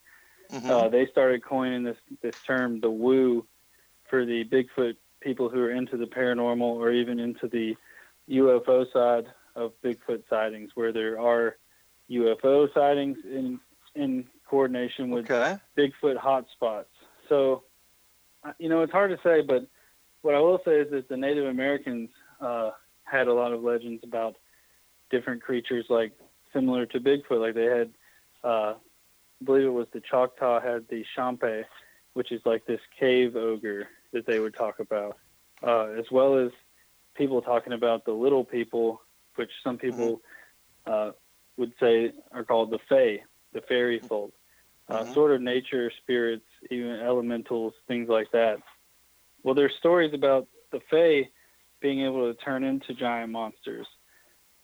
[0.53, 3.47] Uh, they started coining this this term, the woo,
[4.09, 7.77] for the Bigfoot people who are into the paranormal or even into the
[8.29, 11.57] UFO side of Bigfoot sightings, where there are
[12.11, 13.61] UFO sightings in
[13.95, 15.57] in coordination with Okay.
[15.79, 16.87] Bigfoot hotspots.
[17.29, 17.63] So,
[18.59, 19.67] you know, it's hard to say, but
[20.23, 22.71] what I will say is that the Native Americans uh,
[23.05, 24.37] had a lot of legends about
[25.11, 26.13] different creatures, like
[26.53, 27.41] similar to Bigfoot.
[27.41, 27.91] Like they had,
[28.43, 28.75] uh,
[29.41, 31.65] I believe it was the Choctaw had the Shampe,
[32.15, 35.17] which is like this cave ogre that they would talk about,
[35.63, 36.51] uh, as well as
[37.15, 39.01] people talking about the little people,
[39.37, 40.21] which some people
[40.87, 41.13] uh,
[41.57, 43.23] would say are called the Fae,
[43.53, 44.33] the fairy folk,
[44.91, 48.59] uh, sort of nature spirits, even elementals, things like that.
[49.43, 51.29] Well, there's stories about the Fae
[51.81, 53.87] being able to turn into giant monsters.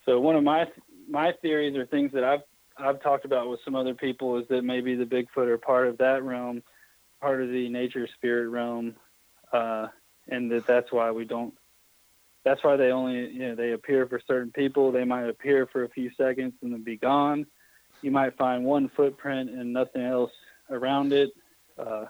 [0.04, 0.66] So one of my
[1.08, 2.42] my theories or things that I've
[2.78, 5.98] I've talked about with some other people is that maybe the Bigfoot are part of
[5.98, 6.62] that realm,
[7.20, 8.94] part of the nature spirit realm,
[9.52, 9.88] uh,
[10.28, 11.54] and that that's why we don't.
[12.44, 14.92] That's why they only you know they appear for certain people.
[14.92, 17.46] They might appear for a few seconds and then be gone.
[18.02, 20.32] You might find one footprint and nothing else
[20.70, 21.30] around it.
[21.78, 22.06] Uh,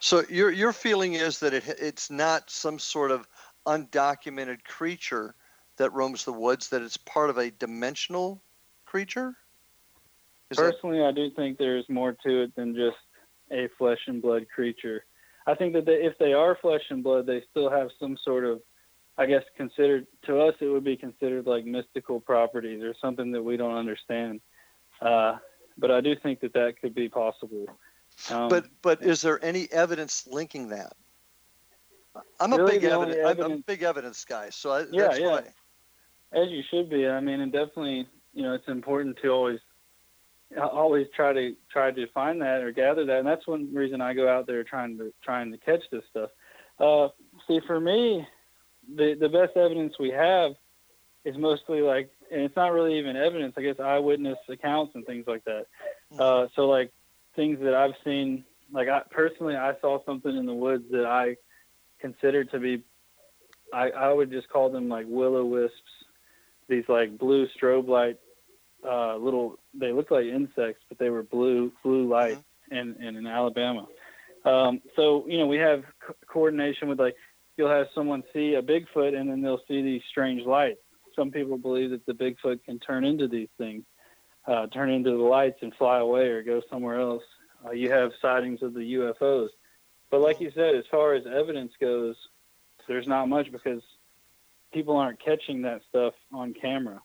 [0.00, 3.28] So your your feeling is that it it's not some sort of
[3.66, 5.34] undocumented creature
[5.76, 8.42] that roams the woods; that it's part of a dimensional
[8.84, 9.36] creature?
[10.50, 11.06] Is Personally, that...
[11.06, 12.96] I do think there's more to it than just
[13.50, 15.04] a flesh and blood creature.
[15.46, 18.44] I think that they, if they are flesh and blood, they still have some sort
[18.44, 18.60] of,
[19.18, 23.42] I guess, considered to us, it would be considered like mystical properties or something that
[23.42, 24.40] we don't understand.
[25.02, 25.36] Uh,
[25.78, 27.66] but I do think that that could be possible.
[28.30, 30.92] Um, but but is there any evidence linking that?
[32.38, 35.40] I'm a really big evidence, evidence, I'm a big evidence guy, so I, yeah, yeah.
[36.32, 37.06] As you should be.
[37.08, 39.60] I mean, and definitely, you know, it's important to always
[40.60, 44.12] always try to try to find that or gather that, and that's one reason I
[44.14, 46.30] go out there trying to trying to catch this stuff.
[46.78, 47.08] Uh,
[47.48, 48.26] see, for me,
[48.94, 50.52] the the best evidence we have
[51.24, 53.54] is mostly like, and it's not really even evidence.
[53.56, 55.66] I guess eyewitness accounts and things like that.
[56.12, 56.20] Mm-hmm.
[56.20, 56.92] Uh, so like
[57.36, 61.36] things that I've seen, like I personally, I saw something in the woods that I
[62.00, 62.82] considered to be,
[63.72, 65.76] I I would just call them like willow wisps.
[66.68, 68.18] These like blue strobe light
[68.88, 69.58] uh, little.
[69.74, 72.76] They looked like insects, but they were blue blue light, mm-hmm.
[72.76, 73.86] and and in Alabama.
[74.44, 77.16] Um, so you know we have co- coordination with like
[77.56, 80.80] you'll have someone see a Bigfoot and then they'll see these strange lights.
[81.16, 83.84] Some people believe that the Bigfoot can turn into these things,
[84.46, 87.22] uh, turn into the lights and fly away or go somewhere else.
[87.64, 89.48] Uh, you have sightings of the UFOs,
[90.10, 92.16] but like you said, as far as evidence goes,
[92.88, 93.82] there's not much because
[94.72, 97.00] people aren't catching that stuff on camera.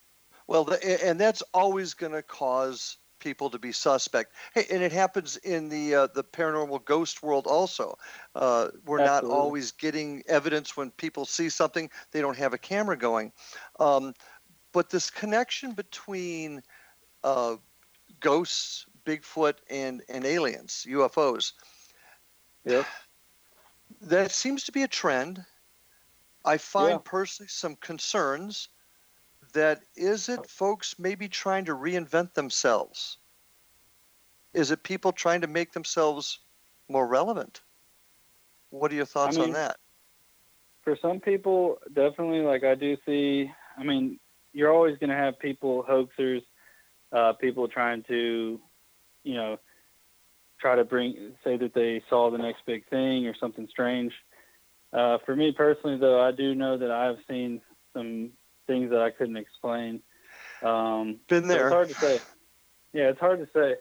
[0.47, 4.33] Well, and that's always going to cause people to be suspect.
[4.53, 7.97] Hey, and it happens in the uh, the paranormal ghost world also.
[8.35, 9.29] Uh, we're Absolutely.
[9.29, 13.31] not always getting evidence when people see something they don't have a camera going.
[13.79, 14.13] Um,
[14.71, 16.61] but this connection between
[17.23, 17.55] uh,
[18.19, 21.53] ghosts, Bigfoot, and and aliens, UFOs.
[22.65, 22.85] Yep.
[24.01, 25.43] That seems to be a trend.
[26.45, 26.97] I find yeah.
[27.03, 28.69] personally some concerns
[29.53, 33.17] that is it folks maybe trying to reinvent themselves?
[34.53, 36.39] Is it people trying to make themselves
[36.89, 37.61] more relevant?
[38.69, 39.77] What are your thoughts I mean, on that?
[40.83, 42.41] For some people, definitely.
[42.41, 43.51] Like I do see.
[43.77, 44.19] I mean,
[44.53, 46.41] you're always going to have people hoaxers,
[47.11, 48.59] uh, people trying to,
[49.23, 49.59] you know,
[50.59, 54.13] try to bring say that they saw the next big thing or something strange.
[54.91, 57.61] Uh, for me personally, though, I do know that I've seen
[57.93, 58.31] some
[58.67, 60.01] things that I couldn't explain.
[60.61, 61.59] Um, Been there.
[61.59, 62.21] So it's hard to say.
[62.93, 63.75] Yeah, it's hard to say.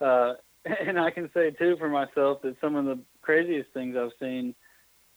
[0.00, 0.34] Uh,
[0.86, 4.54] and I can say too for myself that some of the craziest things I've seen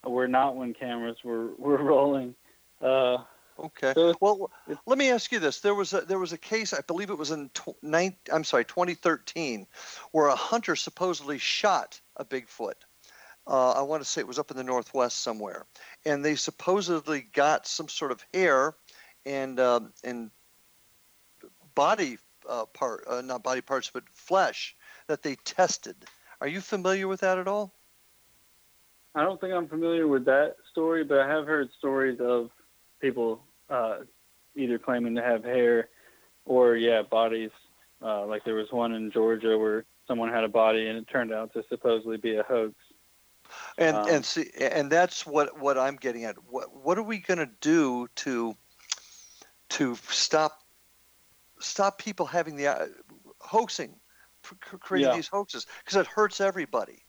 [0.06, 2.36] were not when cameras were were rolling.
[2.82, 3.18] Uh,
[3.60, 3.94] okay.
[3.94, 4.52] So well,
[4.86, 7.18] let me ask you this: there was a there was a case, I believe it
[7.18, 9.68] was in tw- nine, I'm sorry, 2013,
[10.12, 12.74] where a hunter supposedly shot a Bigfoot.
[13.48, 15.66] Uh, I want to say it was up in the northwest somewhere,
[16.06, 18.76] and they supposedly got some sort of hair
[19.26, 20.32] and um, and
[21.76, 22.18] body
[22.48, 24.76] uh, part, uh, not body parts, but flesh
[25.08, 25.96] that they tested.
[26.42, 27.74] Are you familiar with that at all?
[29.16, 32.50] I don't think I'm familiar with that story, but I have heard stories of
[33.00, 34.00] people uh,
[34.56, 35.90] either claiming to have hair
[36.46, 37.52] or yeah bodies.
[38.02, 41.34] Uh, like there was one in Georgia where someone had a body and it turned
[41.34, 42.74] out to supposedly be a hoax.
[43.78, 46.36] And um, and see, and that's what what I'm getting at.
[46.50, 48.56] What what are we going to do to
[49.70, 50.64] to stop
[51.60, 52.88] stop people having the uh,
[53.40, 53.96] hoaxing,
[54.80, 55.16] creating yeah.
[55.16, 57.04] these hoaxes because it hurts everybody.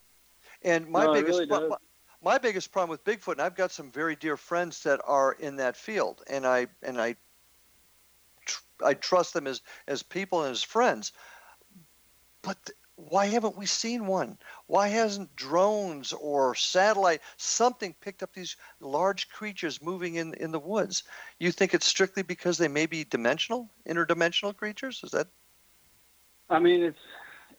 [0.63, 1.77] And my no, biggest really my,
[2.23, 5.57] my biggest problem with Bigfoot, and I've got some very dear friends that are in
[5.57, 7.17] that field, and I and I
[8.45, 11.13] tr- I trust them as as people and as friends.
[12.43, 12.71] But
[13.09, 14.39] why haven't we seen one?
[14.67, 20.59] Why hasn't drones or satellite something picked up these large creatures moving in in the
[20.59, 21.05] woods?
[21.39, 25.01] You think it's strictly because they may be dimensional, interdimensional creatures?
[25.03, 25.29] Is that?
[26.49, 26.99] I mean, it's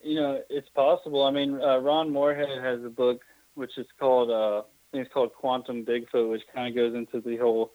[0.03, 1.23] you know it's possible.
[1.23, 3.21] I mean, uh, Ron Morehead has a book
[3.55, 7.21] which is called uh, I think it's called Quantum Bigfoot, which kind of goes into
[7.21, 7.71] the whole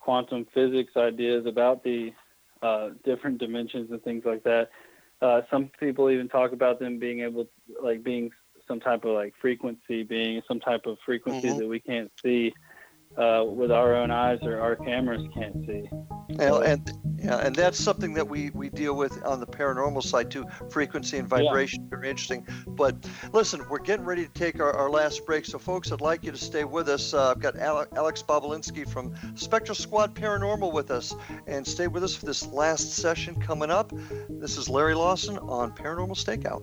[0.00, 2.12] quantum physics ideas about the
[2.62, 4.70] uh, different dimensions and things like that.
[5.22, 7.50] Uh, some people even talk about them being able, to,
[7.82, 8.30] like being
[8.66, 11.58] some type of like frequency, being some type of frequency mm-hmm.
[11.58, 12.52] that we can't see
[13.16, 15.88] uh, with our own eyes or our cameras can't see.
[16.38, 20.30] And, and yeah, and that's something that we, we deal with on the paranormal side
[20.30, 20.46] too.
[20.70, 21.96] Frequency and vibration, yeah.
[21.96, 22.46] very interesting.
[22.66, 22.96] But
[23.32, 25.44] listen, we're getting ready to take our, our last break.
[25.44, 27.12] So, folks, I'd like you to stay with us.
[27.12, 31.14] Uh, I've got Alex Bobulinski from Spectral Squad Paranormal with us,
[31.46, 33.92] and stay with us for this last session coming up.
[34.28, 36.62] This is Larry Lawson on Paranormal Stakeout.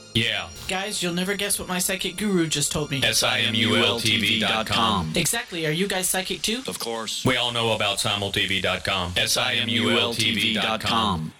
[0.13, 0.49] Yeah.
[0.67, 3.01] Guys, you'll never guess what my psychic guru just told me.
[3.03, 5.13] S-I-M-U-L-T-V.com.
[5.15, 5.65] Exactly.
[5.65, 6.61] Are you guys psychic too?
[6.67, 7.25] Of course.
[7.25, 9.13] We all know about simultv.com.
[9.17, 11.33] S-I-M-U-L-T-V.com.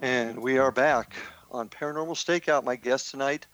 [0.00, 1.14] And we are back
[1.50, 2.62] on Paranormal Stakeout.
[2.64, 3.46] My guest tonight,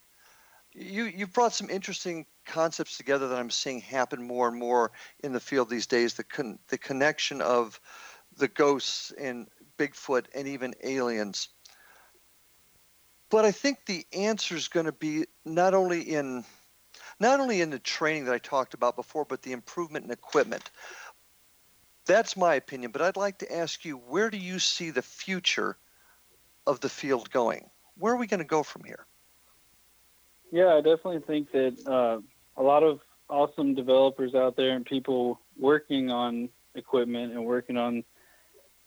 [0.74, 4.92] you you've brought some interesting concepts together that I'm seeing happen more and more
[5.24, 6.14] in the field these days.
[6.14, 7.80] The con- the connection of
[8.38, 11.50] the ghosts and Bigfoot and even aliens.
[13.30, 16.44] But I think the answer is going to be not only in
[17.20, 20.70] not only in the training that I talked about before, but the improvement in equipment.
[22.06, 22.92] That's my opinion.
[22.92, 25.78] But I'd like to ask you, where do you see the future
[26.66, 27.70] of the field going?
[27.98, 29.06] Where are we going to go from here?
[30.52, 32.22] Yeah, I definitely think that uh,
[32.60, 38.04] a lot of awesome developers out there and people working on equipment and working on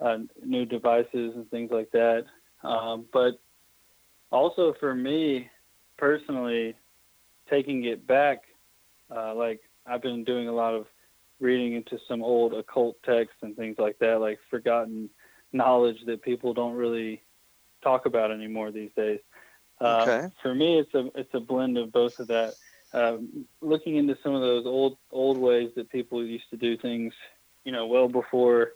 [0.01, 2.25] uh, new devices and things like that.
[2.65, 3.41] Um, but
[4.33, 5.49] also for me
[5.97, 6.75] personally,
[7.49, 8.43] taking it back,
[9.15, 10.87] uh, like I've been doing a lot of
[11.41, 15.11] reading into some old occult texts and things like that, like forgotten
[15.53, 17.23] knowledge that people don't really
[17.83, 19.21] talk about anymore these days.
[19.81, 20.31] Uh, Okay.
[20.43, 22.55] For me, it's a it's a blend of both of that.
[22.95, 27.13] Um, looking into some of those old old ways that people used to do things,
[27.65, 28.73] you know, well before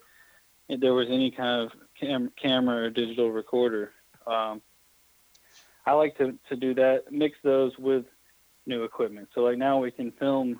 [0.69, 3.91] there was any kind of cam- camera or digital recorder.
[4.25, 4.61] Um,
[5.87, 8.05] I like to, to do that, mix those with
[8.65, 9.29] new equipment.
[9.33, 10.59] So like now we can film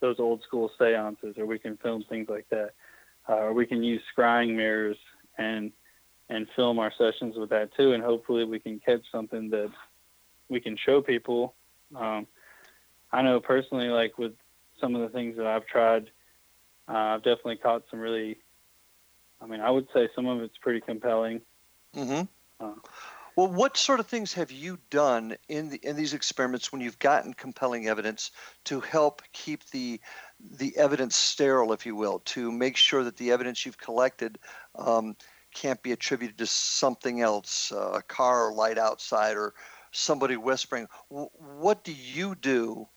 [0.00, 2.72] those old school seances, or we can film things like that,
[3.26, 4.98] uh, or we can use scrying mirrors
[5.38, 5.72] and
[6.28, 9.70] and film our sessions with that too, and hopefully we can catch something that
[10.50, 11.54] we can show people.
[11.94, 12.26] Um,
[13.12, 14.34] I know personally, like with
[14.78, 16.10] some of the things that I've tried,
[16.88, 18.38] uh, I've definitely caught some really.
[19.40, 21.40] I mean, I would say some of it's pretty compelling.
[21.94, 22.22] Mm-hmm.
[22.64, 22.74] Uh,
[23.36, 26.98] Well, what sort of things have you done in the, in these experiments when you've
[26.98, 28.30] gotten compelling evidence
[28.64, 30.00] to help keep the
[30.40, 34.38] the evidence sterile, if you will, to make sure that the evidence you've collected
[34.74, 35.16] um,
[35.54, 39.52] can't be attributed to something else, uh, a car or light outside or
[39.92, 40.88] somebody whispering?
[41.10, 42.88] W- what do you do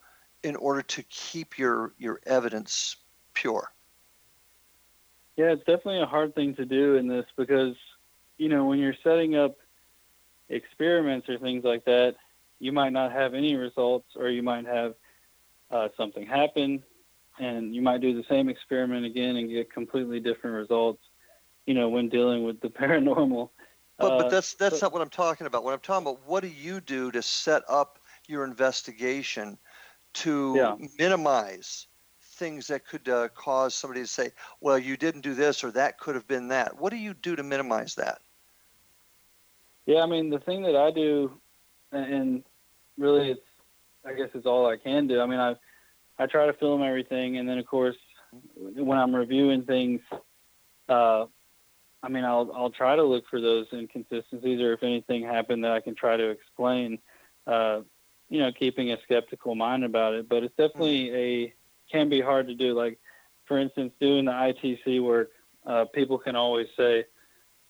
[0.43, 2.95] in order to keep your your evidence
[3.33, 3.73] pure?
[5.35, 7.75] Yeah, it's definitely a hard thing to do in this because,
[8.37, 9.57] you know, when you're setting up
[10.49, 12.15] experiments or things like that,
[12.59, 14.95] you might not have any results or you might have
[15.71, 16.83] uh, something happen
[17.39, 21.01] and you might do the same experiment again and get completely different results,
[21.65, 23.49] you know, when dealing with the paranormal.
[23.97, 25.63] But, Uh, but that's that's so- not what I'm talking about.
[25.63, 29.57] What I'm talking about, what do you do to set up your investigation
[30.15, 30.75] to Yeah.
[30.97, 31.87] minimize
[32.21, 34.31] things that could uh, cause somebody to say,
[34.61, 36.77] well, you didn't do this or that could have been that.
[36.79, 38.21] What do you do to minimize that?
[39.89, 41.31] Yeah, I mean, the thing that I do,
[41.91, 42.43] and-
[42.95, 43.41] really, it's
[44.05, 45.19] I guess it's all I can do.
[45.19, 45.55] I mean, I
[46.19, 47.97] I try to film everything, and then of course,
[48.55, 50.01] when I'm reviewing things,
[50.89, 51.25] uh,
[52.03, 55.71] I mean, I'll I'll try to look for those inconsistencies, or if anything happened that
[55.71, 56.99] I can try to explain.
[57.47, 57.81] Uh,
[58.29, 61.53] you know, keeping a skeptical mind about it, but it's definitely a
[61.91, 62.75] can be hard to do.
[62.75, 62.99] Like,
[63.45, 65.31] for instance, doing the ITC work,
[65.65, 67.05] uh, people can always say,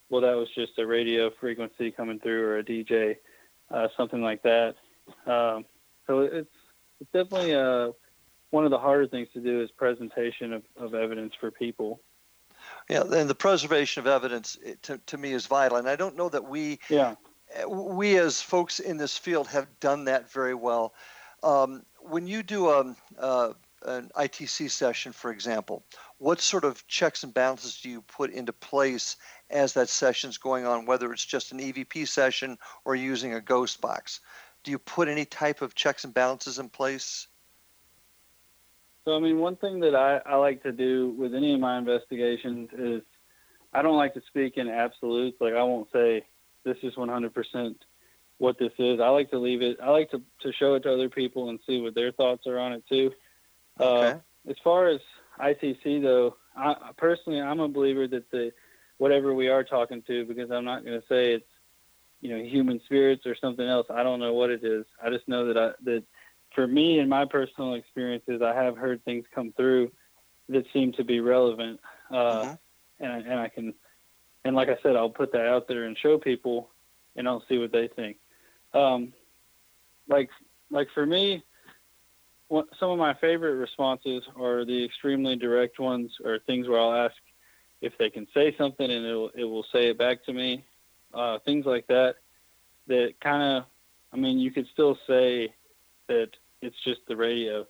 [0.09, 3.17] well, that was just a radio frequency coming through or a DJ,
[3.71, 4.75] uh, something like that.
[5.25, 5.65] Um,
[6.07, 6.49] so it's
[6.99, 7.91] it's definitely uh,
[8.49, 12.01] one of the harder things to do is presentation of, of evidence for people.
[12.89, 15.77] Yeah, and the preservation of evidence to, to me is vital.
[15.77, 17.15] And I don't know that we Yeah.
[17.67, 20.93] we as folks in this field have done that very well.
[21.41, 23.53] Um, when you do a, uh,
[23.83, 25.83] an ITC session, for example,
[26.17, 29.15] what sort of checks and balances do you put into place
[29.49, 33.81] as that session's going on, whether it's just an EVP session or using a ghost
[33.81, 34.19] box?
[34.63, 37.27] Do you put any type of checks and balances in place?
[39.05, 41.77] So, I mean, one thing that I, I like to do with any of my
[41.77, 43.01] investigations is
[43.73, 45.39] I don't like to speak in absolutes.
[45.39, 46.25] Like, I won't say
[46.63, 47.75] this is 100%
[48.39, 48.99] what this is.
[48.99, 51.59] I like to leave it, I like to, to show it to other people and
[51.65, 53.11] see what their thoughts are on it, too.
[53.79, 54.17] Okay.
[54.17, 54.19] Uh,
[54.49, 54.99] as far as
[55.39, 58.51] ITC though, I personally, I'm a believer that the
[58.97, 61.45] whatever we are talking to, because I'm not going to say it's
[62.21, 63.87] you know human spirits or something else.
[63.89, 64.85] I don't know what it is.
[65.01, 66.03] I just know that I that
[66.55, 69.91] for me and my personal experiences, I have heard things come through
[70.49, 71.79] that seem to be relevant,
[72.11, 72.55] uh,
[72.99, 73.73] and I- and I can
[74.45, 76.71] and like I said, I'll put that out there and show people,
[77.15, 78.17] and I'll see what they think.
[78.73, 79.13] Um,
[80.07, 80.29] like
[80.71, 81.43] like for me,
[82.49, 87.15] some of my favorite responses are the extremely direct ones, or things where I'll ask
[87.81, 90.65] if they can say something and it will, it will say it back to me.
[91.13, 92.15] Uh, things like that.
[92.87, 93.63] That kind of,
[94.11, 95.53] I mean, you could still say
[96.07, 96.29] that
[96.61, 97.67] it's just the radio,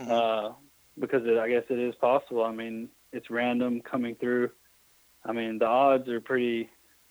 [0.00, 0.52] uh,
[0.98, 2.42] because it, I guess it is possible.
[2.42, 4.50] I mean, it's random coming through.
[5.24, 6.70] I mean, the odds are pretty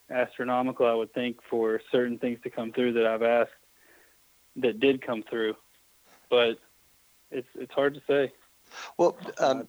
[0.10, 3.52] astronomical, I would think, for certain things to come through that I've asked
[4.58, 5.56] that did come through.
[6.30, 6.60] But
[7.32, 8.32] it's it's hard to say.
[8.98, 9.68] Well, um,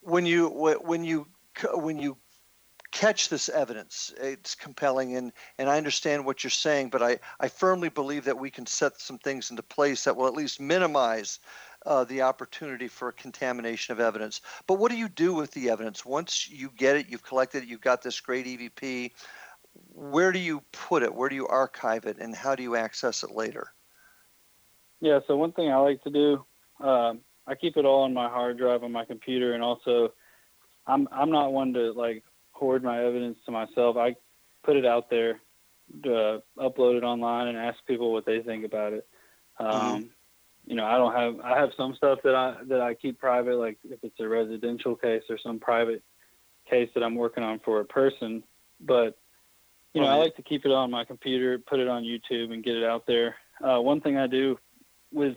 [0.00, 1.26] when you when you
[1.74, 2.16] when you
[2.90, 7.48] catch this evidence, it's compelling, and and I understand what you're saying, but I I
[7.48, 11.38] firmly believe that we can set some things into place that will at least minimize.
[11.86, 14.40] Uh, the opportunity for contamination of evidence.
[14.66, 17.08] But what do you do with the evidence once you get it?
[17.08, 17.68] You've collected it.
[17.68, 19.12] You've got this great EVP.
[19.94, 21.14] Where do you put it?
[21.14, 22.18] Where do you archive it?
[22.18, 23.72] And how do you access it later?
[25.00, 26.44] Yeah, so one thing I like to do,
[26.84, 30.12] um, I keep it all on my hard drive on my computer, and also,
[30.86, 33.96] I'm I'm not one to like hoard my evidence to myself.
[33.96, 34.16] I
[34.64, 35.40] put it out there,
[36.04, 39.06] uh, upload it online, and ask people what they think about it.
[39.58, 40.10] Um,
[40.66, 43.56] You know, I don't have I have some stuff that I that I keep private,
[43.56, 46.02] like if it's a residential case or some private
[46.68, 48.42] case that I'm working on for a person,
[48.78, 49.16] but
[49.94, 52.62] you know, I like to keep it on my computer, put it on YouTube, and
[52.62, 53.36] get it out there.
[53.64, 54.58] Uh, one thing I do
[55.12, 55.36] with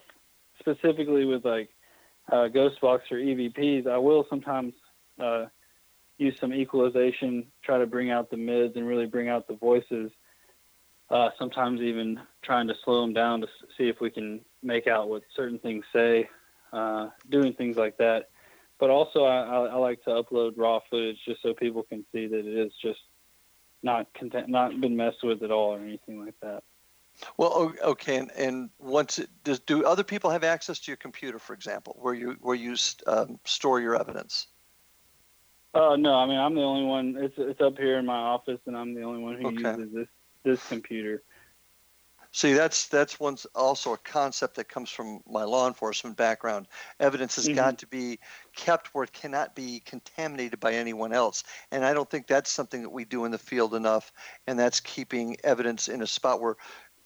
[0.60, 1.70] specifically with like
[2.32, 4.74] uh, Ghostbox or EVPs, I will sometimes
[5.20, 5.46] uh,
[6.18, 10.12] use some equalization, try to bring out the mids and really bring out the voices.
[11.10, 13.48] Uh, sometimes even trying to slow them down to
[13.78, 16.30] see if we can make out what certain things say,
[16.72, 18.30] uh, doing things like that.
[18.80, 22.28] But also, I, I, I like to upload raw footage just so people can see
[22.28, 23.00] that it is just
[23.84, 26.64] not content, not been messed with at all or anything like that.
[27.38, 31.40] Well, okay, and, and once it, does, do other people have access to your computer,
[31.40, 32.76] for example, where you where you
[33.08, 34.48] um, store your evidence?
[35.74, 37.16] Uh, no, I mean I'm the only one.
[37.18, 39.78] It's it's up here in my office, and I'm the only one who Okay.
[39.78, 40.08] uses this
[40.44, 41.24] this computer.
[42.34, 46.68] See, that's that's one's also a concept that comes from my law enforcement background.
[47.00, 48.20] Evidence has got to be
[48.56, 52.84] kept where it cannot be contaminated by anyone else, and I don't think that's something
[52.84, 54.14] that we do in the field enough.
[54.48, 56.56] And that's keeping evidence in a spot where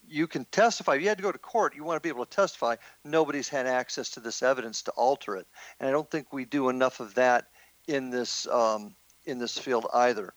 [0.07, 0.95] you can testify.
[0.95, 2.75] If you had to go to court, you want to be able to testify.
[3.03, 5.47] Nobody's had access to this evidence to alter it,
[5.79, 7.47] and I don't think we do enough of that
[7.87, 8.95] in this um,
[9.25, 10.33] in this field either.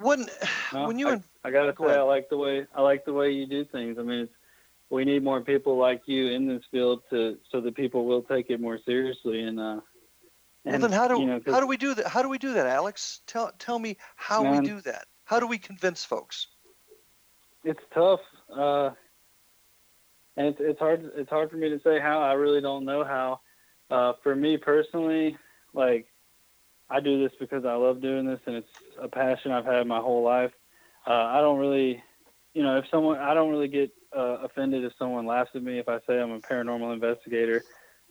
[0.00, 0.26] When
[0.72, 2.00] No, when you I, I gotta go say, ahead.
[2.00, 3.98] I like the way I like the way you do things.
[3.98, 4.32] I mean, it's,
[4.90, 8.50] we need more people like you in this field to so that people will take
[8.50, 9.42] it more seriously.
[9.42, 9.80] And uh,
[10.64, 12.06] well, and, then how do you know, how do we do that?
[12.06, 13.20] How do we do that, Alex?
[13.26, 14.62] Tell tell me how Man.
[14.62, 15.06] we do that.
[15.24, 16.46] How do we convince folks?
[17.68, 18.20] It's tough,
[18.54, 18.90] uh,
[20.36, 22.22] and it's it's hard it's hard for me to say how.
[22.22, 23.40] I really don't know how.
[23.90, 25.36] Uh, for me personally,
[25.74, 26.06] like
[26.88, 28.68] I do this because I love doing this, and it's
[29.00, 30.52] a passion I've had my whole life.
[31.06, 32.02] Uh, I don't really,
[32.54, 35.78] you know, if someone I don't really get uh, offended if someone laughs at me
[35.78, 37.62] if I say I'm a paranormal investigator,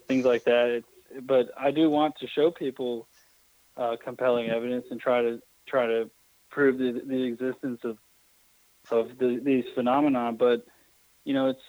[0.08, 0.68] things like that.
[0.70, 3.08] It's, but I do want to show people
[3.76, 6.10] uh, compelling evidence and try to try to
[6.50, 7.98] prove the, the existence of
[8.92, 10.32] of the, these phenomena.
[10.38, 10.66] But
[11.24, 11.62] you know, it's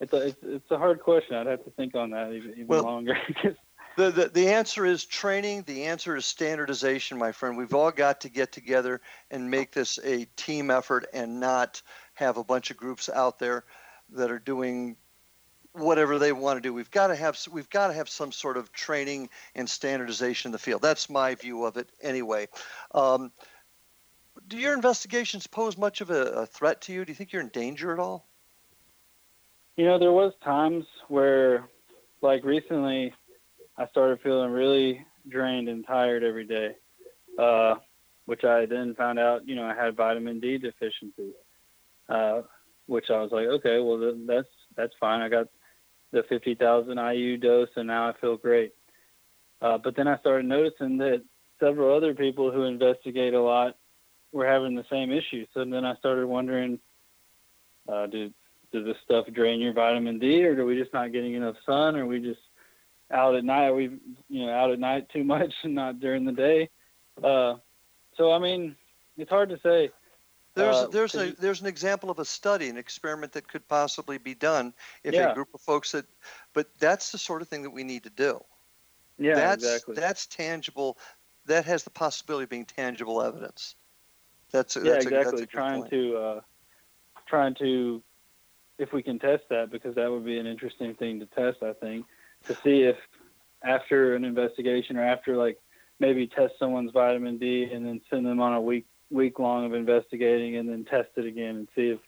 [0.00, 1.36] it's a it's, it's a hard question.
[1.36, 3.16] I'd have to think on that even, even Well- longer.
[3.94, 5.64] The, the the answer is training.
[5.66, 7.58] The answer is standardization, my friend.
[7.58, 11.82] We've all got to get together and make this a team effort and not
[12.14, 13.64] have a bunch of groups out there
[14.12, 14.96] that are doing
[15.72, 16.72] whatever they want to do.
[16.72, 20.52] We've got to have we've got to have some sort of training and standardization in
[20.52, 20.82] the field.
[20.82, 22.48] That's my view of it anyway.
[22.94, 23.32] Um,
[24.48, 27.04] do your investigations pose much of a, a threat to you?
[27.04, 28.26] Do you think you're in danger at all?
[29.76, 31.68] You know, there was times where,
[32.20, 33.14] like recently,
[33.78, 36.76] I started feeling really drained and tired every day,
[37.38, 37.76] uh,
[38.26, 41.32] which I then found out, you know, I had vitamin D deficiency,
[42.08, 42.42] uh,
[42.86, 45.22] which I was like, okay, well, that's that's fine.
[45.22, 45.48] I got
[46.12, 48.72] the 50,000 IU dose, and now I feel great.
[49.62, 51.22] Uh, but then I started noticing that
[51.58, 53.76] several other people who investigate a lot
[54.32, 55.46] were having the same issue.
[55.54, 56.78] So then I started wondering,
[57.88, 58.32] uh, do
[58.72, 61.94] does this stuff drain your vitamin D, or are we just not getting enough sun,
[61.94, 62.40] or are we just
[63.10, 63.66] out at night?
[63.66, 63.90] Are we,
[64.28, 66.70] you know, out at night too much and not during the day?
[67.22, 67.56] Uh,
[68.16, 68.76] so I mean,
[69.16, 69.90] it's hard to say.
[70.54, 74.18] There's Uh, there's a there's an example of a study, an experiment that could possibly
[74.18, 76.04] be done if a group of folks that,
[76.52, 78.42] but that's the sort of thing that we need to do.
[79.18, 79.94] Yeah, that's exactly.
[79.94, 80.98] that's tangible.
[81.46, 83.76] That has the possibility of being tangible evidence.
[84.52, 85.42] That's a, yeah, that's exactly.
[85.42, 85.90] a trying point.
[85.92, 86.40] to uh,
[87.26, 88.02] trying to
[88.78, 91.62] if we can test that because that would be an interesting thing to test.
[91.62, 92.06] I think
[92.46, 92.96] to see if
[93.64, 95.58] after an investigation or after like
[96.00, 99.74] maybe test someone's vitamin D and then send them on a week week long of
[99.74, 102.00] investigating and then test it again and see if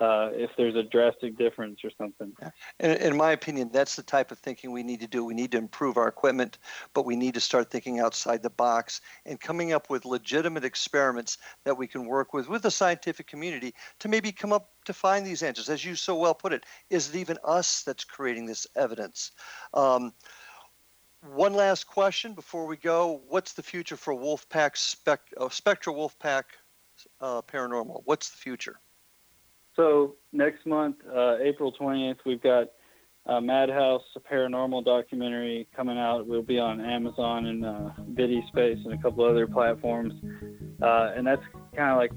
[0.00, 2.32] uh, if there's a drastic difference or something.
[2.78, 5.24] In, in my opinion, that's the type of thinking we need to do.
[5.24, 6.58] We need to improve our equipment,
[6.94, 11.36] but we need to start thinking outside the box and coming up with legitimate experiments
[11.64, 15.26] that we can work with with the scientific community to maybe come up to find
[15.26, 15.68] these answers.
[15.68, 19.32] As you so well put it, is it even us that's creating this evidence?
[19.74, 20.14] Um,
[21.34, 26.44] one last question before we go: What's the future for Wolfpack spec, uh, Spectral Wolfpack
[27.20, 28.00] uh, Paranormal?
[28.06, 28.80] What's the future?
[29.76, 32.68] So next month, uh, April 20th, we've got
[33.26, 36.26] uh, Madhouse, a paranormal documentary coming out.
[36.26, 37.90] We'll be on Amazon and uh,
[38.48, 40.14] Space and a couple other platforms.
[40.82, 41.42] Uh, and that's
[41.76, 42.12] kind of like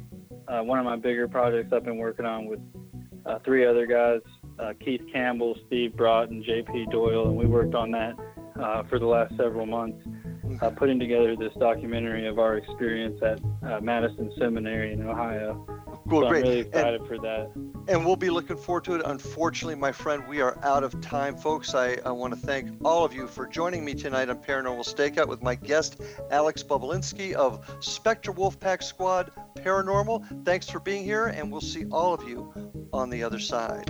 [0.48, 2.60] uh, one of my bigger projects I've been working on with
[3.26, 4.22] uh, three other guys,
[4.60, 7.28] uh, Keith Campbell, Steve Brott, and JP Doyle.
[7.28, 8.16] And we worked on that
[8.90, 10.04] for the last several months,
[10.78, 15.66] putting together this documentary of our experience at Madison Seminary in Ohio.
[16.14, 16.44] Well, so great.
[16.46, 17.52] I'm really And- excited for that.
[17.88, 19.02] and we'll be looking forward to it.
[19.06, 21.74] Unfortunately, my friend, we are out of time, folks.
[21.76, 25.28] I, I want to thank all of you for joining me tonight on Paranormal Stakeout
[25.28, 26.02] with my guest,
[26.32, 30.46] Alex Bobulinski of Spectral Wolfpack Squad Paranormal.
[30.46, 32.54] Thanks for being here, and we'll see all of you
[32.94, 33.90] on the other side.